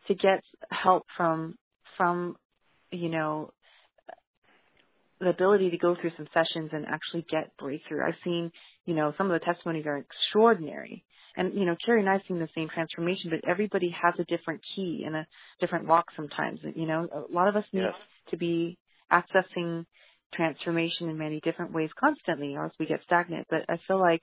to 0.07 0.15
get 0.15 0.41
help 0.71 1.05
from 1.15 1.55
from 1.97 2.35
you 2.91 3.09
know 3.09 3.51
the 5.19 5.29
ability 5.29 5.71
to 5.71 5.77
go 5.77 5.95
through 5.95 6.11
some 6.15 6.27
sessions 6.33 6.69
and 6.73 6.85
actually 6.85 7.25
get 7.29 7.51
breakthrough. 7.57 8.05
I've 8.05 8.15
seen, 8.23 8.51
you 8.85 8.93
know, 8.93 9.13
some 9.17 9.31
of 9.31 9.39
the 9.39 9.43
testimonies 9.43 9.85
are 9.85 9.97
extraordinary. 9.97 11.03
And, 11.37 11.53
you 11.53 11.65
know, 11.65 11.75
Carrie 11.85 12.01
and 12.01 12.09
I've 12.09 12.23
seen 12.27 12.39
the 12.39 12.49
same 12.55 12.67
transformation, 12.67 13.29
but 13.29 13.47
everybody 13.47 13.95
has 14.01 14.15
a 14.19 14.23
different 14.23 14.61
key 14.75 15.03
and 15.05 15.15
a 15.15 15.27
different 15.59 15.87
walk 15.87 16.05
sometimes. 16.15 16.59
You 16.75 16.87
know, 16.87 17.07
a 17.13 17.33
lot 17.33 17.47
of 17.47 17.55
us 17.55 17.63
need 17.71 17.81
yes. 17.81 17.93
to 18.31 18.37
be 18.37 18.77
accessing 19.11 19.85
transformation 20.33 21.09
in 21.09 21.17
many 21.17 21.39
different 21.39 21.71
ways 21.73 21.91
constantly 21.97 22.55
or 22.55 22.63
else 22.63 22.73
we 22.79 22.87
get 22.87 23.03
stagnant. 23.03 23.45
But 23.49 23.65
I 23.69 23.77
feel 23.87 23.99
like. 23.99 24.21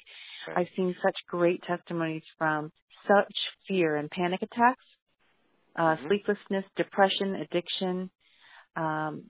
I've 0.54 0.68
seen 0.76 0.94
such 1.02 1.16
great 1.28 1.62
testimonies 1.62 2.24
from 2.36 2.72
such 3.06 3.34
fear 3.68 3.96
and 3.96 4.10
panic 4.10 4.42
attacks, 4.42 4.84
uh, 5.76 5.94
mm-hmm. 5.94 6.08
sleeplessness, 6.08 6.64
depression, 6.76 7.36
addiction, 7.36 8.10
um, 8.76 9.24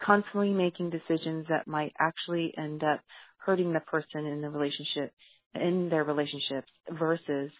constantly 0.00 0.52
making 0.52 0.90
decisions 0.90 1.46
that 1.48 1.66
might 1.66 1.92
actually 1.98 2.52
end 2.56 2.84
up 2.84 3.00
hurting 3.38 3.72
the 3.72 3.80
person 3.80 4.26
in 4.26 4.40
the 4.42 4.50
relationship, 4.50 5.10
in 5.54 5.88
their 5.88 6.04
relationships, 6.04 6.68
versus 6.90 7.50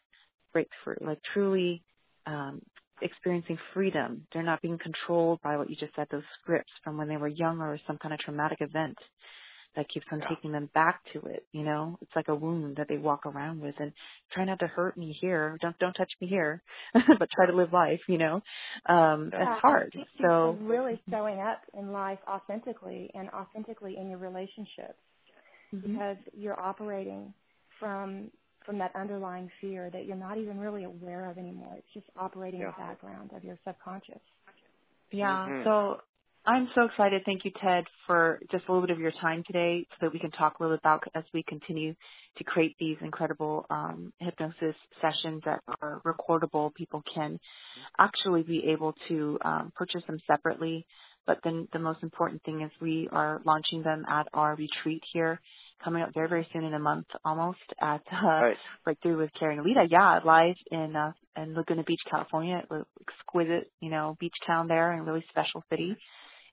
breakthrough, 0.52 0.97
like 1.00 1.18
truly 1.33 1.83
um, 2.26 2.61
experiencing 3.02 3.59
freedom. 3.75 4.26
They're 4.33 4.42
not 4.42 4.62
being 4.62 4.78
controlled 4.78 5.40
by 5.42 5.57
what 5.57 5.71
you 5.71 5.76
just 5.76 5.95
said, 5.95 6.09
those 6.11 6.23
scripts 6.40 6.73
from 6.85 6.97
when 6.97 7.09
they 7.09 7.16
were 7.16 7.28
young 7.28 7.61
or 7.61 7.78
some 7.87 7.99
kind 7.99 8.14
of 8.14 8.21
traumatic 8.21 8.59
event 8.61 8.99
that 9.76 9.88
keeps 9.88 10.07
on 10.11 10.18
yeah. 10.18 10.28
taking 10.28 10.50
them 10.50 10.68
back 10.75 11.00
to 11.12 11.21
it. 11.26 11.47
You 11.52 11.62
know, 11.62 11.99
it's 12.00 12.11
like 12.16 12.28
a 12.28 12.35
wound 12.35 12.76
that 12.76 12.88
they 12.88 12.97
walk 12.97 13.26
around 13.26 13.61
with, 13.61 13.75
and 13.78 13.92
try 14.33 14.45
not 14.45 14.59
to 14.61 14.66
hurt 14.66 14.97
me 14.97 15.12
here. 15.12 15.57
Don't 15.61 15.78
don't 15.78 15.92
touch 15.92 16.12
me 16.21 16.26
here, 16.26 16.62
but 16.95 17.30
try 17.30 17.47
to 17.47 17.54
live 17.54 17.73
life. 17.73 18.00
You 18.09 18.18
know, 18.18 18.42
um, 18.87 19.30
yeah, 19.33 19.52
it's 19.52 19.61
hard. 19.61 19.97
So 20.21 20.59
really 20.61 21.00
showing 21.11 21.38
up 21.40 21.61
in 21.78 21.92
life 21.92 22.18
authentically 22.26 23.11
and 23.14 23.28
authentically 23.30 23.97
in 23.99 24.09
your 24.11 24.18
relationships 24.18 24.99
mm-hmm. 25.73 25.92
because 25.92 26.16
you're 26.37 26.59
operating 26.59 27.33
from 27.78 28.30
from 28.64 28.78
that 28.78 28.94
underlying 28.94 29.50
fear 29.62 29.88
that 29.90 30.04
you're 30.04 30.16
not 30.16 30.37
even 30.37 30.58
really 30.58 30.85
aware 30.85 31.30
of 31.30 31.38
anymore. 31.38 31.75
It's 31.78 31.87
just 31.94 32.06
operating 32.18 32.61
yeah. 32.61 32.66
in 32.66 32.73
the 32.76 32.85
background 32.85 33.30
of 33.35 33.42
your 33.42 33.56
subconscious. 33.66 34.20
Yeah. 35.11 35.47
Mm-hmm. 35.49 35.64
So 35.64 36.00
I'm 36.44 36.68
so 36.75 36.85
excited. 36.85 37.23
Thank 37.26 37.44
you, 37.44 37.50
Ted, 37.62 37.85
for 38.06 38.40
just 38.50 38.66
a 38.68 38.73
little 38.73 38.87
bit 38.87 38.94
of 38.94 39.00
your 39.00 39.12
time 39.12 39.42
today 39.47 39.87
so 39.90 40.06
that 40.06 40.12
we 40.12 40.18
can 40.18 40.30
talk 40.30 40.58
a 40.58 40.62
little 40.62 40.76
bit 40.76 40.80
about 40.82 41.02
as 41.14 41.25
we 41.35 41.42
continue 41.42 41.94
to 42.37 42.44
create 42.44 42.75
these 42.78 42.97
incredible 43.02 43.66
um, 43.68 44.12
hypnosis 44.18 44.75
sessions 45.00 45.42
that 45.44 45.61
are 45.82 46.00
recordable. 46.06 46.75
People 46.75 47.02
can 47.02 47.38
actually 47.99 48.42
be 48.42 48.68
able 48.68 48.94
to 49.08 49.38
um, 49.42 49.73
purchase 49.76 50.02
them 50.06 50.18
separately. 50.26 50.87
But 51.28 51.40
then 51.44 51.68
the 51.75 51.78
most 51.78 52.02
important 52.02 52.42
thing 52.42 52.62
is 52.62 52.70
we 52.80 53.06
are 53.12 53.42
launching 53.44 53.82
them 53.82 54.06
at 54.08 54.28
our 54.32 54.56
retreat 54.56 55.02
here 55.12 55.38
coming 55.85 56.02
up 56.02 56.14
very, 56.14 56.26
very 56.26 56.49
soon 56.54 56.64
in 56.64 56.73
a 56.73 56.78
month 56.78 57.04
almost 57.23 57.58
at 57.78 58.00
uh, 58.11 58.26
right. 58.26 58.56
Breakthrough 58.82 59.18
with 59.18 59.30
Carrie 59.38 59.58
and 59.58 59.64
Elida. 59.64 59.87
Yeah, 59.90 60.20
live 60.25 60.56
in 60.70 60.97
uh, 60.97 61.12
in 61.37 61.54
Laguna 61.54 61.85
Beach, 61.85 62.00
California. 62.11 62.62
Exquisite, 63.02 63.70
you 63.78 63.90
know, 63.90 64.16
beach 64.18 64.37
town 64.47 64.68
there 64.68 64.90
and 64.90 65.06
really 65.06 65.23
special 65.28 65.62
city 65.68 65.99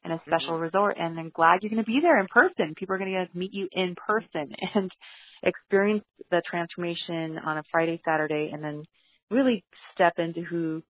in 0.04 0.12
a 0.12 0.22
special 0.28 0.56
mm-hmm. 0.56 0.64
resort 0.64 0.98
and 1.00 1.18
I'm 1.18 1.32
glad 1.34 1.60
you're 1.62 1.72
going 1.72 1.84
to 1.84 1.90
be 1.90 2.02
there 2.02 2.20
in 2.20 2.28
person. 2.28 2.76
People 2.76 2.96
are 2.96 3.00
going 3.00 3.14
to 3.14 3.38
meet 3.38 3.54
you 3.54 3.70
in 3.72 3.96
person 3.96 4.56
and 4.76 4.92
experience 5.42 6.04
the 6.30 6.42
transformation 6.46 7.40
on 7.40 7.58
a 7.58 7.64
Friday, 7.72 8.02
Saturday, 8.04 8.52
and 8.54 8.62
then 8.62 8.84
really 9.32 9.64
step 9.94 10.20
into 10.20 10.42
who 10.42 10.84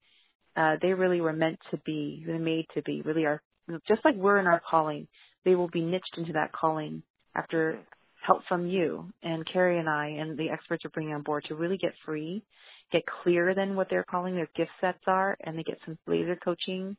uh, 0.56 0.78
they 0.82 0.94
really 0.94 1.22
were 1.22 1.34
meant 1.34 1.60
to 1.70 1.78
be, 1.86 2.24
who 2.26 2.34
they 2.34 2.40
made 2.40 2.66
to 2.74 2.82
be, 2.82 3.02
really 3.04 3.26
are, 3.26 3.42
just 3.88 4.04
like 4.06 4.16
we're 4.16 4.40
in 4.40 4.48
our 4.48 4.62
calling, 4.68 5.08
they 5.44 5.56
will 5.56 5.70
be 5.70 5.82
niched 5.82 6.18
into 6.18 6.34
that 6.34 6.52
calling 6.52 7.04
after 7.36 7.80
help 8.22 8.44
from 8.48 8.68
you 8.68 9.12
and 9.22 9.46
Carrie 9.46 9.78
and 9.78 9.90
I 9.90 10.08
and 10.20 10.38
the 10.38 10.50
experts 10.50 10.84
are 10.86 10.90
bringing 10.90 11.14
on 11.14 11.22
board 11.22 11.46
to 11.46 11.56
really 11.56 11.78
get 11.78 11.94
free, 12.06 12.44
get 12.92 13.04
clearer 13.06 13.54
than 13.54 13.76
what 13.76 13.90
they're 13.90 14.04
calling 14.04 14.36
their 14.36 14.50
gift 14.56 14.72
sets 14.82 15.04
are, 15.06 15.38
and 15.42 15.58
they 15.58 15.64
get 15.64 15.80
some 15.86 15.98
laser 16.08 16.36
coaching 16.36 16.98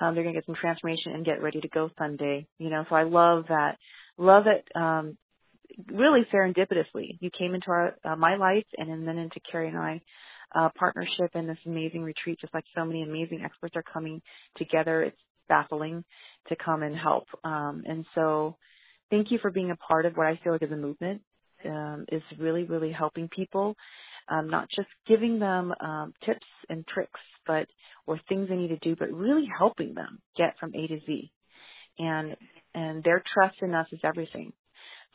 um, 0.00 0.14
they're 0.14 0.24
going 0.24 0.34
to 0.34 0.40
get 0.40 0.46
some 0.46 0.54
transformation 0.54 1.12
and 1.12 1.24
get 1.24 1.42
ready 1.42 1.60
to 1.60 1.68
go 1.68 1.90
Sunday. 1.98 2.46
You 2.58 2.70
know, 2.70 2.84
so 2.88 2.94
I 2.96 3.02
love 3.04 3.46
that. 3.48 3.78
Love 4.16 4.46
it. 4.46 4.66
Um, 4.74 5.16
really 5.92 6.26
serendipitously, 6.32 7.18
you 7.20 7.30
came 7.30 7.54
into 7.54 7.70
our 7.70 7.96
uh, 8.04 8.16
my 8.16 8.36
life 8.36 8.66
and 8.76 9.06
then 9.06 9.18
into 9.18 9.40
Carrie 9.40 9.68
and 9.68 9.78
I 9.78 10.00
uh, 10.54 10.70
partnership 10.74 11.30
and 11.34 11.48
this 11.48 11.58
amazing 11.66 12.02
retreat. 12.02 12.40
Just 12.40 12.54
like 12.54 12.64
so 12.74 12.84
many 12.84 13.02
amazing 13.02 13.42
experts 13.44 13.76
are 13.76 13.82
coming 13.82 14.22
together, 14.56 15.02
it's 15.02 15.20
baffling 15.50 16.04
to 16.48 16.56
come 16.56 16.82
and 16.82 16.96
help. 16.96 17.26
Um, 17.44 17.82
and 17.86 18.06
so, 18.14 18.56
thank 19.10 19.30
you 19.30 19.38
for 19.38 19.50
being 19.50 19.70
a 19.70 19.76
part 19.76 20.06
of 20.06 20.16
what 20.16 20.28
I 20.28 20.40
feel 20.42 20.54
like 20.54 20.62
is 20.62 20.72
a 20.72 20.76
movement. 20.76 21.22
Um, 21.62 22.06
is 22.10 22.22
really, 22.38 22.64
really 22.64 22.90
helping 22.90 23.28
people, 23.28 23.76
um, 24.28 24.48
not 24.48 24.70
just 24.70 24.88
giving 25.06 25.38
them 25.38 25.74
um, 25.78 26.14
tips 26.24 26.46
and 26.70 26.86
tricks 26.86 27.20
but 27.46 27.68
or 28.06 28.20
things 28.28 28.48
they 28.48 28.56
need 28.56 28.68
to 28.68 28.78
do, 28.78 28.96
but 28.96 29.12
really 29.12 29.48
helping 29.58 29.94
them 29.94 30.20
get 30.36 30.58
from 30.58 30.72
A 30.74 30.86
to 30.86 31.00
Z. 31.06 31.32
And 31.98 32.36
and 32.74 33.04
their 33.04 33.22
trust 33.26 33.56
in 33.62 33.74
us 33.74 33.88
is 33.92 34.00
everything. 34.04 34.52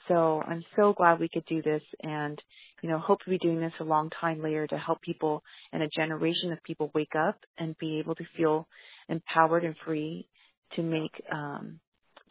So 0.07 0.43
I'm 0.45 0.63
so 0.75 0.93
glad 0.93 1.19
we 1.19 1.29
could 1.29 1.45
do 1.45 1.61
this 1.61 1.81
and, 2.01 2.41
you 2.81 2.89
know, 2.89 2.99
hope 2.99 3.21
to 3.23 3.29
be 3.29 3.37
doing 3.37 3.59
this 3.59 3.73
a 3.79 3.83
long 3.83 4.09
time 4.09 4.41
later 4.41 4.67
to 4.67 4.77
help 4.77 5.01
people 5.01 5.43
and 5.71 5.81
a 5.81 5.87
generation 5.87 6.51
of 6.51 6.61
people 6.63 6.91
wake 6.93 7.15
up 7.15 7.37
and 7.57 7.77
be 7.77 7.99
able 7.99 8.15
to 8.15 8.23
feel 8.37 8.67
empowered 9.09 9.63
and 9.63 9.75
free 9.85 10.27
to 10.75 10.83
make 10.83 11.11
um, 11.31 11.79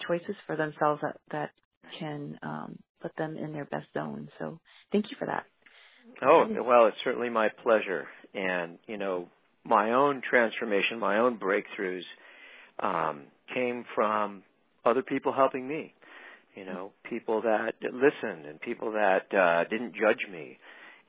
choices 0.06 0.36
for 0.46 0.56
themselves 0.56 1.00
that, 1.02 1.16
that 1.30 1.50
can 1.98 2.38
um, 2.42 2.78
put 3.00 3.14
them 3.16 3.36
in 3.36 3.52
their 3.52 3.64
best 3.66 3.86
zone. 3.94 4.28
So 4.38 4.60
thank 4.92 5.10
you 5.10 5.16
for 5.18 5.26
that. 5.26 5.44
Oh, 6.22 6.46
well, 6.62 6.86
it's 6.86 6.96
certainly 7.02 7.30
my 7.30 7.48
pleasure. 7.48 8.06
And, 8.34 8.78
you 8.86 8.98
know, 8.98 9.28
my 9.64 9.92
own 9.92 10.22
transformation, 10.28 10.98
my 10.98 11.18
own 11.18 11.38
breakthroughs 11.38 12.04
um, 12.78 13.22
came 13.52 13.84
from 13.94 14.42
other 14.84 15.02
people 15.02 15.32
helping 15.32 15.66
me. 15.66 15.94
You 16.54 16.64
know, 16.64 16.92
people 17.08 17.42
that 17.42 17.74
listened 17.82 18.46
and 18.46 18.60
people 18.60 18.92
that 18.92 19.32
uh, 19.34 19.64
didn't 19.64 19.94
judge 19.94 20.24
me. 20.30 20.58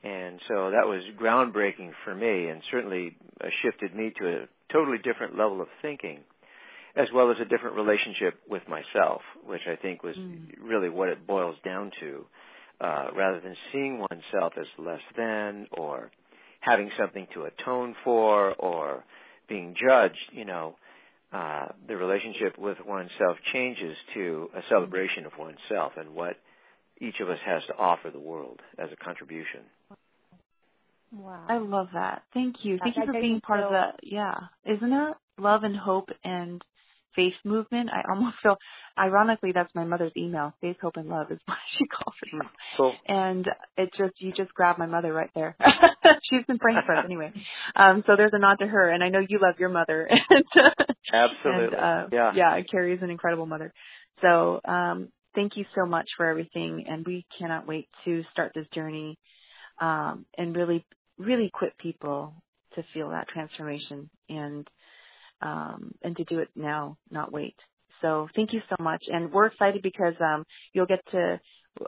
And 0.02 0.40
so 0.48 0.70
that 0.70 0.86
was 0.86 1.02
groundbreaking 1.18 1.92
for 2.04 2.14
me 2.14 2.48
and 2.48 2.62
certainly 2.70 3.16
uh, 3.40 3.48
shifted 3.62 3.94
me 3.94 4.12
to 4.20 4.42
a 4.42 4.48
totally 4.72 4.98
different 4.98 5.36
level 5.36 5.60
of 5.60 5.68
thinking 5.82 6.20
as 6.96 7.08
well 7.12 7.30
as 7.30 7.36
a 7.38 7.44
different 7.44 7.76
relationship 7.76 8.40
with 8.48 8.62
myself, 8.68 9.20
which 9.44 9.60
I 9.66 9.76
think 9.76 10.02
was 10.02 10.16
mm. 10.16 10.46
really 10.62 10.88
what 10.88 11.10
it 11.10 11.26
boils 11.26 11.56
down 11.62 11.92
to, 12.00 12.24
uh, 12.80 13.08
rather 13.14 13.38
than 13.40 13.54
seeing 13.70 13.98
oneself 13.98 14.54
as 14.58 14.66
less 14.78 15.02
than 15.16 15.66
or 15.72 16.10
having 16.60 16.90
something 16.98 17.26
to 17.34 17.44
atone 17.44 17.94
for 18.02 18.54
or 18.54 19.04
being 19.46 19.76
judged, 19.78 20.16
you 20.32 20.46
know, 20.46 20.76
uh, 21.32 21.68
the 21.88 21.96
relationship 21.96 22.58
with 22.58 22.78
oneself 22.86 23.36
changes 23.52 23.96
to 24.14 24.50
a 24.54 24.62
celebration 24.68 25.26
of 25.26 25.32
oneself 25.38 25.92
and 25.96 26.14
what 26.14 26.36
each 27.00 27.20
of 27.20 27.28
us 27.28 27.38
has 27.44 27.62
to 27.66 27.76
offer 27.76 28.10
the 28.10 28.18
world 28.18 28.60
as 28.78 28.88
a 28.92 28.96
contribution. 28.96 29.60
Wow. 31.12 31.44
I 31.48 31.58
love 31.58 31.88
that. 31.94 32.22
Thank 32.34 32.64
you. 32.64 32.78
Thank 32.78 32.96
you 32.96 33.06
for 33.06 33.12
being 33.12 33.40
part 33.40 33.60
of 33.60 33.72
that. 33.72 34.00
yeah. 34.02 34.34
Isn't 34.64 34.92
it? 34.92 35.16
Love 35.38 35.64
and 35.64 35.76
hope 35.76 36.10
and 36.24 36.64
faith 37.16 37.34
movement. 37.44 37.90
I 37.90 38.08
almost 38.08 38.36
feel, 38.42 38.58
ironically, 38.98 39.52
that's 39.52 39.74
my 39.74 39.84
mother's 39.84 40.12
email. 40.16 40.54
Faith, 40.60 40.76
hope, 40.80 40.96
and 40.96 41.08
love 41.08 41.32
is 41.32 41.38
what 41.46 41.58
she 41.76 41.86
calls 41.86 42.14
it. 42.22 42.46
Cool. 42.76 42.94
And 43.06 43.48
it 43.76 43.92
just, 43.96 44.20
you 44.20 44.32
just 44.32 44.54
grabbed 44.54 44.78
my 44.78 44.86
mother 44.86 45.12
right 45.12 45.30
there. 45.34 45.56
She's 46.30 46.44
been 46.46 46.58
praying 46.58 46.82
for 46.86 46.94
us 46.94 47.04
anyway. 47.04 47.32
Um, 47.74 48.04
so 48.06 48.14
there's 48.16 48.32
a 48.32 48.38
nod 48.38 48.56
to 48.60 48.66
her. 48.66 48.90
And 48.90 49.02
I 49.02 49.08
know 49.08 49.20
you 49.26 49.38
love 49.40 49.58
your 49.58 49.70
mother. 49.70 50.08
Absolutely. 51.12 51.64
And, 51.64 51.74
uh, 51.74 52.06
yeah. 52.12 52.32
Yeah. 52.34 52.60
Carrie 52.70 52.94
is 52.94 53.02
an 53.02 53.10
incredible 53.10 53.46
mother. 53.46 53.72
So, 54.22 54.60
um, 54.64 55.08
thank 55.34 55.56
you 55.56 55.64
so 55.74 55.86
much 55.86 56.08
for 56.16 56.26
everything. 56.26 56.86
And 56.88 57.06
we 57.06 57.26
cannot 57.38 57.66
wait 57.66 57.88
to 58.04 58.24
start 58.32 58.52
this 58.54 58.66
journey, 58.72 59.18
um, 59.80 60.24
and 60.36 60.56
really, 60.56 60.84
really 61.18 61.46
equip 61.46 61.76
people 61.78 62.34
to 62.74 62.84
feel 62.92 63.10
that 63.10 63.28
transformation 63.28 64.10
and 64.28 64.68
um, 65.42 65.94
and 66.02 66.16
to 66.16 66.24
do 66.24 66.38
it 66.38 66.48
now, 66.54 66.96
not 67.10 67.32
wait. 67.32 67.56
So 68.02 68.28
thank 68.36 68.52
you 68.52 68.62
so 68.68 68.76
much, 68.82 69.04
and 69.08 69.32
we're 69.32 69.46
excited 69.46 69.82
because 69.82 70.14
um, 70.20 70.44
you'll 70.72 70.86
get 70.86 71.04
to. 71.12 71.40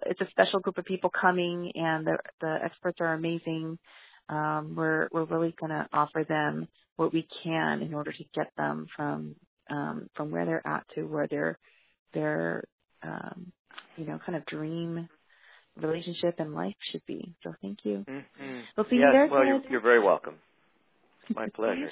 It's 0.07 0.21
a 0.21 0.29
special 0.31 0.61
group 0.61 0.79
of 0.79 0.85
people 0.85 1.11
coming, 1.11 1.73
and 1.75 2.07
the 2.07 2.19
the 2.41 2.59
experts 2.63 3.01
are 3.01 3.13
amazing. 3.13 3.79
Um, 4.29 4.75
we're 4.77 5.09
we're 5.13 5.25
really 5.25 5.55
going 5.59 5.71
to 5.71 5.89
offer 5.93 6.25
them 6.25 6.69
what 6.97 7.13
we 7.13 7.27
can 7.43 7.83
in 7.83 7.95
order 7.95 8.13
to 8.13 8.25
get 8.35 8.51
them 8.57 8.87
from 8.97 9.37
um, 9.71 10.09
from 10.15 10.31
where 10.31 10.47
they're 10.47 10.67
at 10.67 10.87
to 10.95 11.03
where 11.03 11.27
their 11.27 11.59
their 12.15 12.65
um, 13.03 13.53
you 13.97 14.05
know 14.05 14.19
kind 14.25 14.37
of 14.37 14.47
dream 14.47 15.09
relationship 15.81 16.37
and 16.39 16.55
life 16.55 16.75
should 16.91 17.05
be. 17.07 17.35
So 17.43 17.55
thank 17.63 17.85
you. 17.85 18.05
Mm-hmm. 18.09 18.61
We'll 18.77 18.89
see 18.89 18.97
yes, 18.97 19.07
you 19.07 19.13
there. 19.13 19.29
Well, 19.29 19.45
you're, 19.45 19.63
you're, 19.71 19.81
very 19.81 20.01
welcome. 20.01 20.35
My 21.35 21.49
pleasure. 21.55 21.89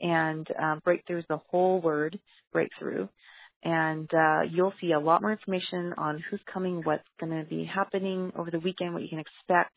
And 0.00 0.48
um, 0.58 0.80
breakthrough 0.82 1.18
is 1.18 1.26
the 1.28 1.42
whole 1.50 1.78
word, 1.80 2.18
breakthrough. 2.52 3.06
And 3.62 4.12
uh, 4.14 4.42
you'll 4.50 4.74
see 4.80 4.92
a 4.92 4.98
lot 4.98 5.20
more 5.22 5.30
information 5.30 5.94
on 5.96 6.20
who's 6.28 6.40
coming, 6.52 6.82
what's 6.82 7.06
going 7.20 7.38
to 7.38 7.44
be 7.48 7.64
happening 7.64 8.32
over 8.34 8.50
the 8.50 8.58
weekend, 8.58 8.92
what 8.94 9.02
you 9.02 9.08
can 9.08 9.20
expect, 9.20 9.76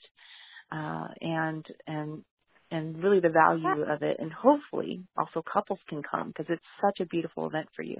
uh, 0.71 1.09
and 1.21 1.63
and 1.85 2.23
and 2.71 3.01
really 3.03 3.19
the 3.19 3.29
value 3.29 3.83
of 3.83 4.01
it. 4.03 4.17
And 4.19 4.31
hopefully 4.31 5.03
also 5.17 5.41
couples 5.41 5.79
can 5.87 6.01
come 6.03 6.29
because 6.29 6.47
it's 6.49 6.65
such 6.81 6.99
a 6.99 7.05
beautiful 7.05 7.47
event 7.47 7.67
for 7.75 7.83
you. 7.83 7.97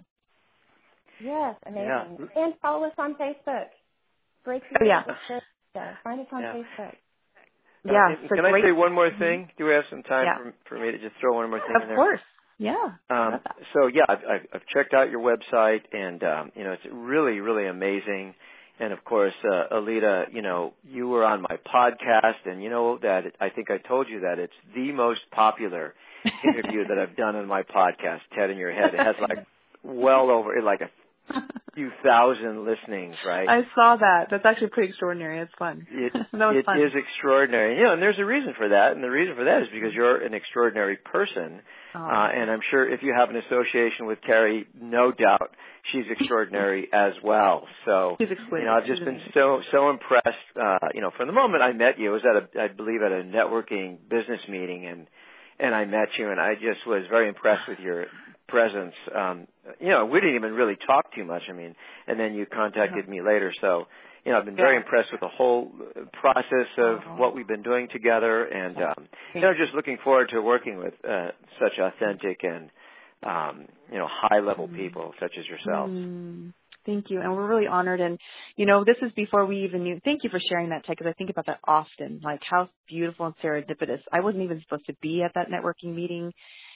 Yes, 1.20 1.56
amazing. 1.66 2.30
Yeah. 2.36 2.44
And 2.44 2.54
follow 2.62 2.88
us 2.88 2.94
on 2.98 3.16
Facebook. 3.16 3.68
Breakthrough. 4.44 4.78
Oh, 4.82 4.86
yeah. 4.86 5.04
Find 6.04 6.20
us 6.22 6.28
on 6.32 6.42
yeah. 6.42 6.54
Facebook. 6.54 6.94
Uh, 7.88 7.92
yeah. 7.92 8.16
Can 8.28 8.46
I 8.46 8.62
say 8.62 8.72
one 8.72 8.94
more 8.94 9.12
thing? 9.18 9.50
Do 9.58 9.66
we 9.66 9.74
have 9.74 9.86
some 9.90 10.04
time 10.04 10.26
yeah. 10.26 10.38
for, 10.38 10.54
for 10.70 10.80
me 10.80 10.92
to 10.92 11.00
just 11.00 11.16
throw 11.20 11.36
one 11.36 11.50
more 11.50 11.60
thing 11.60 11.76
of 11.76 11.82
in 11.84 11.88
there? 11.90 11.98
Of 11.98 12.04
course. 12.04 12.22
Yeah. 12.58 12.92
Um, 13.10 13.40
so 13.74 13.88
yeah, 13.88 14.06
I've, 14.08 14.48
I've 14.54 14.66
checked 14.68 14.94
out 14.94 15.12
your 15.12 15.20
website, 15.20 15.82
and 15.92 16.24
um, 16.24 16.52
you 16.56 16.64
know 16.64 16.72
it's 16.72 16.86
really, 16.90 17.42
really 17.42 17.68
amazing. 17.68 18.34
And 18.80 18.92
of 18.92 19.04
course, 19.06 19.34
uh, 19.44 19.68
Elida, 19.72 20.34
you 20.34 20.42
know, 20.42 20.74
you 20.84 21.08
were 21.08 21.24
on 21.24 21.42
my 21.42 21.58
podcast, 21.66 22.46
and 22.46 22.62
you 22.62 22.70
know 22.70 22.98
that 22.98 23.24
I 23.40 23.50
think 23.50 23.72
I 23.72 23.78
told 23.78 24.10
you 24.10 24.22
that 24.22 24.38
it's 24.38 24.54
the 24.74 24.92
most 24.92 25.22
popular 25.32 25.94
interview 26.44 26.88
that 26.88 26.98
I've 26.98 27.16
done 27.16 27.36
on 27.36 27.48
my 27.48 27.64
podcast, 27.64 28.20
Ted 28.34 28.50
in 28.50 28.58
Your 28.58 28.74
Head. 28.74 28.94
It 28.94 29.00
has 29.00 29.16
like 29.22 29.46
well 29.84 30.30
over 30.30 30.62
like 30.62 30.82
a 30.82 30.90
few 31.74 31.92
thousand 32.04 32.66
listenings, 32.66 33.16
right? 33.26 33.48
I 33.48 33.62
saw 33.76 33.98
that. 33.98 34.28
That's 34.30 34.46
actually 34.46 34.70
pretty 34.70 34.90
extraordinary. 34.90 35.40
It's 35.40 35.54
fun. 35.58 35.88
It, 35.90 36.14
that 36.34 36.48
was 36.48 36.58
it 36.58 36.66
fun. 36.66 36.82
is 36.82 36.92
extraordinary. 36.96 37.78
You 37.78 37.84
know, 37.84 37.94
and 37.94 38.02
there's 38.02 38.20
a 38.20 38.26
reason 38.26 38.54
for 38.58 38.70
that, 38.70 38.94
and 38.94 39.04
the 39.04 39.10
reason 39.10 39.36
for 39.36 39.46
that 39.46 39.64
is 39.64 39.70
because 39.72 39.94
you're 39.94 40.18
an 40.18 40.34
extraordinary 40.34 40.98
person. 40.98 41.62
Oh. 41.96 42.04
Uh, 42.04 42.30
and 42.36 42.52
I'm 42.52 42.62
sure 42.70 42.88
if 42.88 43.04
you 43.04 43.14
have 43.18 43.30
an 43.30 43.38
association 43.38 44.06
with 44.06 44.22
Carrie, 44.22 44.68
no 44.80 45.12
doubt 45.12 45.56
she's 45.92 46.06
extraordinary 46.10 46.90
as 46.92 47.14
well. 47.24 47.68
So, 47.86 48.18
she's 48.20 48.30
you 48.30 48.66
know, 48.66 48.74
I've 48.74 48.86
just 48.86 49.04
been 49.06 49.22
so 49.34 49.62
so 49.72 49.90
impressed. 49.90 50.28
Uh, 50.60 50.78
you 50.94 51.02
know, 51.02 51.12
from 51.16 51.28
the 51.28 51.34
moment 51.34 51.64
I 51.64 51.72
met 51.72 51.98
you, 51.98 52.10
it 52.10 52.14
was 52.14 52.24
at 52.26 52.36
a, 52.36 52.64
I 52.64 52.68
believe, 52.68 53.02
at 53.02 53.12
a 53.12 53.24
networking 53.24 53.98
business 54.10 54.42
meeting, 54.50 54.86
and 54.86 55.08
and 55.60 55.74
I 55.74 55.86
met 55.86 56.10
you, 56.18 56.30
and 56.30 56.40
I 56.40 56.56
just 56.56 56.86
was 56.86 57.04
very 57.10 57.30
impressed 57.30 57.68
with 57.68 57.80
your 57.80 58.08
presence. 58.48 58.94
Um, 59.14 59.48
you 59.80 59.90
know, 59.90 60.06
we 60.06 60.20
didn't 60.20 60.36
even 60.36 60.54
really 60.54 60.76
talk 60.76 61.14
too 61.14 61.24
much. 61.24 61.44
I 61.50 61.54
mean, 61.54 61.76
and 62.08 62.20
then 62.20 62.34
you 62.36 62.46
contacted 62.46 63.08
me 63.08 63.22
later, 63.22 63.54
so 63.62 63.88
you 64.26 64.32
know, 64.32 64.40
I've 64.40 64.46
been 64.46 64.56
very 64.56 64.76
impressed 64.76 65.12
with 65.12 65.22
the 65.22 65.28
whole 65.28 65.72
process 66.14 66.68
of 66.78 67.00
what 67.18 67.36
we've 67.36 67.48
been 67.48 67.62
doing 67.62 67.88
together, 67.88 68.46
and 68.46 68.76
um, 68.82 69.08
you 69.36 69.42
know, 69.42 69.54
just 69.54 69.74
looking 69.74 69.98
forward 70.04 70.30
to 70.30 70.42
working 70.42 70.78
with 70.78 70.94
uh, 71.08 71.32
such 71.60 71.78
authentic 71.78 72.44
and 72.44 72.72
um, 73.24 73.68
you 73.92 73.98
know, 73.98 74.08
high 74.10 74.40
level 74.40 74.68
people 74.68 75.14
such 75.20 75.38
as 75.38 75.48
yourself. 75.48 75.90
Mm, 75.90 76.54
thank 76.86 77.10
you, 77.10 77.22
and 77.22 77.32
we're 77.36 77.48
really 77.48 77.68
honored. 77.68 78.00
And 78.00 78.20
you 78.56 78.66
know, 78.66 78.84
this 78.84 78.98
is 79.02 79.12
before 79.14 79.46
we 79.46 79.64
even 79.64 79.84
knew. 79.84 80.00
Thank 80.04 80.24
you 80.24 80.30
for 80.30 80.40
sharing 80.40 80.70
that, 80.70 80.86
Ted, 80.86 80.98
because 80.98 81.10
I 81.10 81.14
think 81.14 81.30
about 81.30 81.48
that 81.48 81.60
often. 81.66 82.22
Like 82.24 82.42
how 82.50 82.70
beautiful 82.88 83.26
and 83.26 83.36
serendipitous. 83.44 84.02
I 84.12 84.22
wasn't 84.22 84.44
even 84.44 84.62
supposed 84.62 84.86
to 84.88 84.96
be 85.02 85.24
at 85.24 85.34
that 85.36 85.50
networking 85.50 85.94
meeting, 85.96 86.34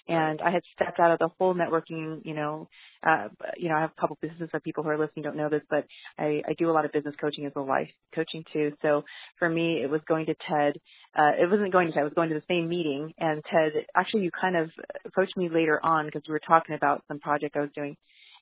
and 0.08 0.42
I 0.42 0.52
had 0.52 0.62
stepped 0.74 1.00
out 1.00 1.12
of 1.12 1.20
the 1.20 1.30
whole 1.38 1.54
networking. 1.54 2.22
You 2.26 2.34
know, 2.34 2.70
uh, 3.06 3.30
you 3.58 3.70
know, 3.70 3.76
I 3.76 3.82
have 3.82 3.92
a 3.96 4.02
couple 4.02 4.18
businesses 4.22 4.50
that 4.52 4.64
people 4.64 4.84
who 4.84 4.90
are 4.90 4.98
listening 4.98 5.24
don't 5.24 5.38
know 5.38 5.50
this, 5.50 5.64
but 5.70 5.86
I, 6.18 6.42
I 6.48 6.54
do 6.58 6.70
a 6.70 6.74
lot 6.74 6.86
of 6.86 6.92
business 6.92 7.16
coaching 7.20 7.46
as 7.46 7.52
well 7.56 7.68
life 7.68 7.90
coaching 8.14 8.44
too. 8.52 8.74
So 8.82 9.06
for 9.38 9.50
me, 9.50 9.82
it 9.82 9.90
was 9.90 10.02
going 10.08 10.26
to 10.28 10.36
Ted. 10.48 10.76
Uh, 11.16 11.32
it 11.40 11.50
wasn't 11.50 11.72
going 11.72 11.88
to 11.88 11.94
Ted. 11.94 12.02
It 12.02 12.06
was 12.06 12.14
going 12.14 12.30
to 12.30 12.36
the 12.36 12.44
same 12.48 12.68
meeting, 12.70 13.14
and 13.18 13.44
Ted. 13.46 13.74
Actually, 13.96 14.24
you 14.24 14.32
kind 14.32 14.56
of 14.58 14.70
approached 15.06 15.38
me 15.38 15.50
later 15.50 15.80
on 15.84 16.06
because 16.06 16.24
we 16.28 16.34
were 16.34 16.40
talking 16.40 16.76
about 16.76 17.04
some 17.08 17.20
project 17.20 17.56
I 17.56 17.62
was 17.62 17.70
doing 17.76 17.96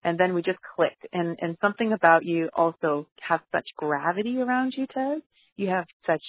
and 0.04 0.18
then 0.18 0.34
we 0.34 0.42
just 0.42 0.60
clicked. 0.76 1.06
And 1.14 1.38
and 1.42 1.58
something 1.62 1.94
about 1.94 2.26
you 2.26 2.50
also 2.56 3.08
has 3.22 3.40
such 3.52 3.68
gravity 3.78 4.42
around 4.42 4.74
you 4.78 4.88
ted. 4.88 5.22
You 5.56 5.70
have 5.70 5.86
such 6.06 6.24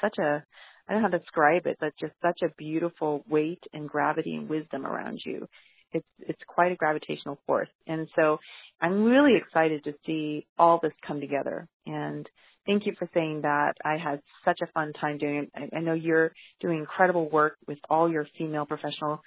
such 0.00 0.18
a 0.18 0.44
i 0.88 0.92
don't 0.92 1.02
know 1.02 1.08
how 1.08 1.12
to 1.12 1.18
describe 1.20 1.66
it 1.66 1.76
but 1.80 1.92
just 1.98 2.12
such 2.20 2.42
a 2.42 2.52
beautiful 2.58 3.24
weight 3.28 3.62
and 3.72 3.88
gravity 3.88 4.34
and 4.34 4.48
wisdom 4.48 4.86
around 4.86 5.20
you. 5.24 5.48
It's 5.92 6.06
it's 6.20 6.42
quite 6.46 6.72
a 6.72 6.76
gravitational 6.76 7.38
force. 7.46 7.68
And 7.86 8.08
so 8.16 8.40
i'm 8.80 9.04
really 9.04 9.36
excited 9.36 9.84
to 9.84 9.94
see 10.06 10.46
all 10.58 10.78
this 10.82 10.92
come 11.06 11.20
together. 11.20 11.68
And 11.86 12.28
thank 12.66 12.86
you 12.86 12.94
for 12.98 13.08
saying 13.14 13.42
that. 13.42 13.74
I 13.84 13.96
had 13.96 14.20
such 14.44 14.60
a 14.62 14.66
fun 14.68 14.92
time 14.92 15.18
doing 15.18 15.36
it. 15.36 15.50
I, 15.54 15.76
I 15.78 15.80
know 15.80 15.94
you're 15.94 16.32
doing 16.60 16.78
incredible 16.78 17.28
work 17.28 17.56
with 17.66 17.78
all 17.88 18.10
your 18.10 18.26
female 18.38 18.66
professional 18.66 19.22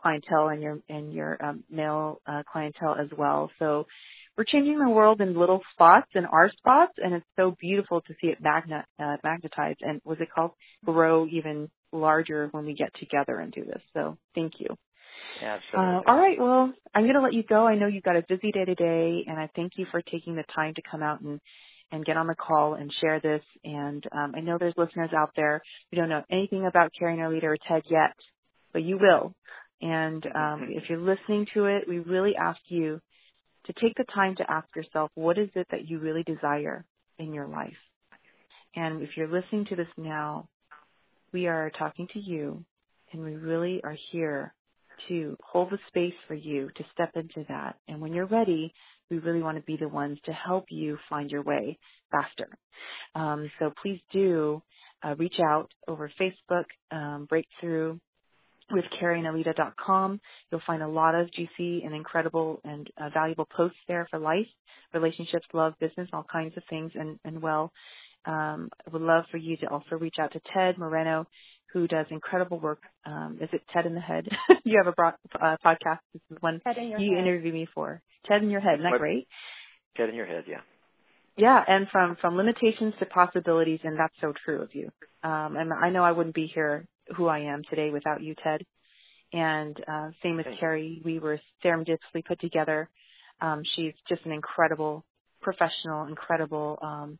clientele 0.00 0.48
and 0.48 0.62
your 0.62 0.78
and 0.88 1.12
your 1.12 1.44
um, 1.44 1.64
male 1.70 2.20
uh, 2.26 2.42
clientele 2.50 2.96
as 2.98 3.08
well. 3.16 3.50
So 3.58 3.86
we're 4.36 4.44
changing 4.44 4.78
the 4.78 4.90
world 4.90 5.20
in 5.20 5.36
little 5.38 5.62
spots 5.72 6.08
in 6.14 6.26
our 6.26 6.50
spots, 6.50 6.94
and 6.98 7.14
it's 7.14 7.26
so 7.36 7.56
beautiful 7.58 8.00
to 8.02 8.14
see 8.20 8.28
it 8.28 8.40
magnet 8.40 8.84
uh, 8.98 9.16
magnetized 9.24 9.80
and 9.80 10.00
was 10.04 10.18
it 10.20 10.28
called 10.34 10.52
grow 10.84 11.26
even 11.26 11.70
larger 11.92 12.48
when 12.50 12.66
we 12.66 12.74
get 12.74 12.92
together 12.94 13.38
and 13.38 13.52
do 13.52 13.64
this. 13.64 13.82
So 13.94 14.18
thank 14.34 14.60
you. 14.60 14.68
Absolutely. 15.42 15.94
Uh, 15.94 16.00
all 16.06 16.18
right. 16.18 16.38
Well, 16.38 16.72
I'm 16.94 17.04
going 17.04 17.14
to 17.14 17.20
let 17.20 17.34
you 17.34 17.42
go. 17.42 17.66
I 17.66 17.76
know 17.76 17.86
you've 17.86 18.02
got 18.02 18.16
a 18.16 18.24
busy 18.28 18.52
day 18.52 18.64
today, 18.64 19.24
and 19.26 19.38
I 19.38 19.48
thank 19.54 19.72
you 19.76 19.86
for 19.90 20.02
taking 20.02 20.36
the 20.36 20.44
time 20.54 20.74
to 20.74 20.82
come 20.82 21.02
out 21.02 21.20
and 21.20 21.40
and 21.92 22.04
get 22.04 22.16
on 22.16 22.26
the 22.26 22.34
call 22.34 22.74
and 22.74 22.92
share 22.92 23.20
this. 23.20 23.42
And 23.64 24.04
um, 24.10 24.34
I 24.36 24.40
know 24.40 24.58
there's 24.58 24.76
listeners 24.76 25.10
out 25.16 25.30
there 25.36 25.62
who 25.90 25.96
don't 25.96 26.08
know 26.08 26.24
anything 26.30 26.66
about 26.66 26.92
Carrie 26.98 27.16
Nolita 27.16 27.44
or 27.44 27.56
Ted 27.56 27.84
yet, 27.88 28.16
but 28.72 28.82
you 28.82 28.98
will. 28.98 29.34
And 29.82 30.26
um, 30.34 30.68
if 30.70 30.88
you're 30.88 30.98
listening 30.98 31.46
to 31.54 31.66
it, 31.66 31.88
we 31.88 31.98
really 31.98 32.36
ask 32.36 32.60
you 32.68 33.00
to 33.66 33.72
take 33.74 33.96
the 33.96 34.04
time 34.04 34.36
to 34.36 34.50
ask 34.50 34.68
yourself, 34.74 35.10
what 35.14 35.38
is 35.38 35.50
it 35.54 35.66
that 35.70 35.88
you 35.88 35.98
really 35.98 36.22
desire 36.22 36.84
in 37.18 37.34
your 37.34 37.46
life? 37.46 37.76
And 38.74 39.02
if 39.02 39.16
you're 39.16 39.28
listening 39.28 39.66
to 39.66 39.76
this 39.76 39.88
now, 39.96 40.48
we 41.32 41.46
are 41.46 41.70
talking 41.70 42.08
to 42.12 42.20
you, 42.20 42.64
and 43.12 43.22
we 43.22 43.36
really 43.36 43.82
are 43.82 43.96
here 44.10 44.54
to 45.08 45.36
hold 45.42 45.70
the 45.70 45.78
space 45.88 46.14
for 46.26 46.34
you 46.34 46.70
to 46.74 46.84
step 46.92 47.12
into 47.16 47.44
that. 47.48 47.76
And 47.88 48.00
when 48.00 48.14
you're 48.14 48.26
ready, 48.26 48.72
we 49.10 49.18
really 49.18 49.42
want 49.42 49.56
to 49.58 49.62
be 49.62 49.76
the 49.76 49.88
ones 49.88 50.18
to 50.24 50.32
help 50.32 50.66
you 50.70 50.98
find 51.08 51.30
your 51.30 51.42
way 51.42 51.78
faster. 52.10 52.48
Um, 53.14 53.50
so 53.58 53.72
please 53.82 54.00
do 54.10 54.62
uh, 55.02 55.14
reach 55.18 55.38
out 55.40 55.70
over 55.86 56.10
Facebook, 56.18 56.64
um, 56.90 57.26
Breakthrough 57.28 57.98
with 58.70 58.84
CarrieandElida.com. 59.00 60.20
You'll 60.50 60.62
find 60.66 60.82
a 60.82 60.88
lot 60.88 61.14
of 61.14 61.30
juicy 61.32 61.82
and 61.84 61.94
incredible 61.94 62.60
and 62.64 62.90
uh, 63.00 63.10
valuable 63.10 63.46
posts 63.46 63.78
there 63.88 64.06
for 64.10 64.18
life, 64.18 64.46
relationships, 64.92 65.46
love, 65.52 65.74
business, 65.80 66.08
all 66.12 66.26
kinds 66.30 66.56
of 66.56 66.62
things. 66.68 66.92
And, 66.94 67.18
and 67.24 67.40
well, 67.40 67.72
um, 68.24 68.70
I 68.86 68.90
would 68.90 69.02
love 69.02 69.24
for 69.30 69.36
you 69.36 69.56
to 69.58 69.66
also 69.68 69.96
reach 69.96 70.16
out 70.18 70.32
to 70.32 70.40
Ted 70.52 70.78
Moreno, 70.78 71.26
who 71.72 71.86
does 71.86 72.06
incredible 72.10 72.58
work. 72.58 72.82
Um, 73.04 73.38
is 73.40 73.48
it 73.52 73.62
Ted 73.72 73.86
in 73.86 73.94
the 73.94 74.00
Head? 74.00 74.26
you 74.64 74.78
have 74.78 74.88
a 74.88 74.92
broad, 74.92 75.14
uh, 75.40 75.56
podcast. 75.64 76.00
This 76.12 76.22
is 76.30 76.38
one 76.40 76.60
you 76.66 77.16
head. 77.16 77.26
interviewed 77.26 77.54
me 77.54 77.68
for. 77.72 78.02
Ted 78.26 78.42
in 78.42 78.50
Your 78.50 78.60
Head. 78.60 78.80
Isn't 78.80 78.90
that 78.90 78.98
great? 78.98 79.28
Ted 79.96 80.08
in 80.08 80.16
Your 80.16 80.26
Head, 80.26 80.44
yeah. 80.48 80.60
Yeah, 81.38 81.62
and 81.66 81.86
from 81.90 82.16
from 82.16 82.38
limitations 82.38 82.94
to 82.98 83.04
possibilities, 83.04 83.80
and 83.84 83.98
that's 83.98 84.14
so 84.22 84.32
true 84.44 84.62
of 84.62 84.74
you. 84.74 84.90
Um, 85.22 85.56
and 85.56 85.70
I 85.70 85.90
know 85.90 86.02
I 86.02 86.12
wouldn't 86.12 86.34
be 86.34 86.46
here 86.46 86.86
who 87.14 87.26
I 87.26 87.40
am 87.40 87.62
today 87.68 87.90
without 87.90 88.22
you, 88.22 88.34
Ted. 88.42 88.64
And 89.32 89.76
uh, 89.86 90.10
same 90.22 90.36
with 90.36 90.46
Carrie, 90.58 91.02
we 91.04 91.18
were 91.18 91.40
serendipitously 91.64 92.24
put 92.24 92.40
together. 92.40 92.88
Um, 93.40 93.62
she's 93.64 93.92
just 94.08 94.24
an 94.24 94.32
incredible 94.32 95.04
professional, 95.42 96.06
incredible 96.06 96.78
um, 96.80 97.18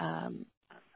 um, 0.00 0.46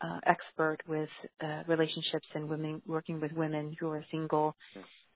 uh, 0.01 0.21
expert 0.27 0.79
with 0.89 1.09
uh, 1.43 1.63
relationships 1.67 2.27
and 2.35 2.49
women, 2.49 2.83
working 2.87 3.21
with 3.21 3.33
women 3.33 3.77
who 3.79 3.89
are 3.91 4.05
single, 4.11 4.57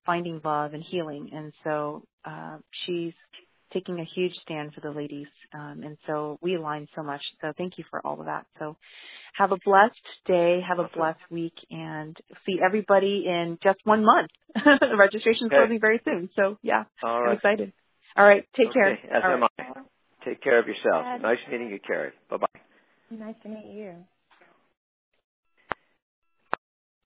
finding 0.04 0.40
love 0.44 0.74
and 0.74 0.82
healing. 0.82 1.30
And 1.32 1.52
so 1.64 2.04
uh, 2.24 2.58
she's 2.84 3.14
taking 3.72 4.00
a 4.00 4.04
huge 4.04 4.34
stand 4.42 4.74
for 4.74 4.80
the 4.80 4.90
ladies. 4.90 5.28
Um, 5.54 5.82
and 5.84 5.96
so 6.06 6.38
we 6.42 6.56
align 6.56 6.88
so 6.94 7.02
much. 7.02 7.22
So 7.40 7.52
thank 7.56 7.78
you 7.78 7.84
for 7.90 8.04
all 8.06 8.20
of 8.20 8.26
that. 8.26 8.46
So 8.58 8.76
have 9.34 9.52
a 9.52 9.58
blessed 9.64 9.94
day. 10.26 10.60
Have 10.66 10.78
a 10.78 10.88
blessed 10.94 11.20
week 11.30 11.54
and 11.70 12.16
see 12.46 12.60
everybody 12.64 13.24
in 13.26 13.58
just 13.62 13.78
one 13.84 14.04
month. 14.04 14.30
Registration's 14.98 15.50
Okay. 15.52 15.56
closing 15.56 15.80
very 15.80 16.00
soon. 16.04 16.30
So 16.36 16.58
yeah, 16.62 16.84
All 17.02 17.24
I'm 17.26 17.32
excited. 17.32 17.72
All 18.16 18.26
right. 18.26 18.46
Take 18.56 18.68
Okay, 18.68 18.80
care. 18.80 18.98
As 19.10 19.22
All 19.24 19.32
am 19.32 19.42
right. 19.42 19.50
I. 19.58 19.64
Take 20.24 20.42
care 20.42 20.58
of 20.58 20.68
yourself. 20.68 21.04
Ted. 21.04 21.22
Nice 21.22 21.38
meeting 21.50 21.70
you, 21.70 21.80
Carrie. 21.80 22.12
Bye 22.30 22.36
bye. 22.36 22.60
Nice 23.10 23.34
to 23.42 23.48
meet 23.48 23.66
you. 23.74 23.94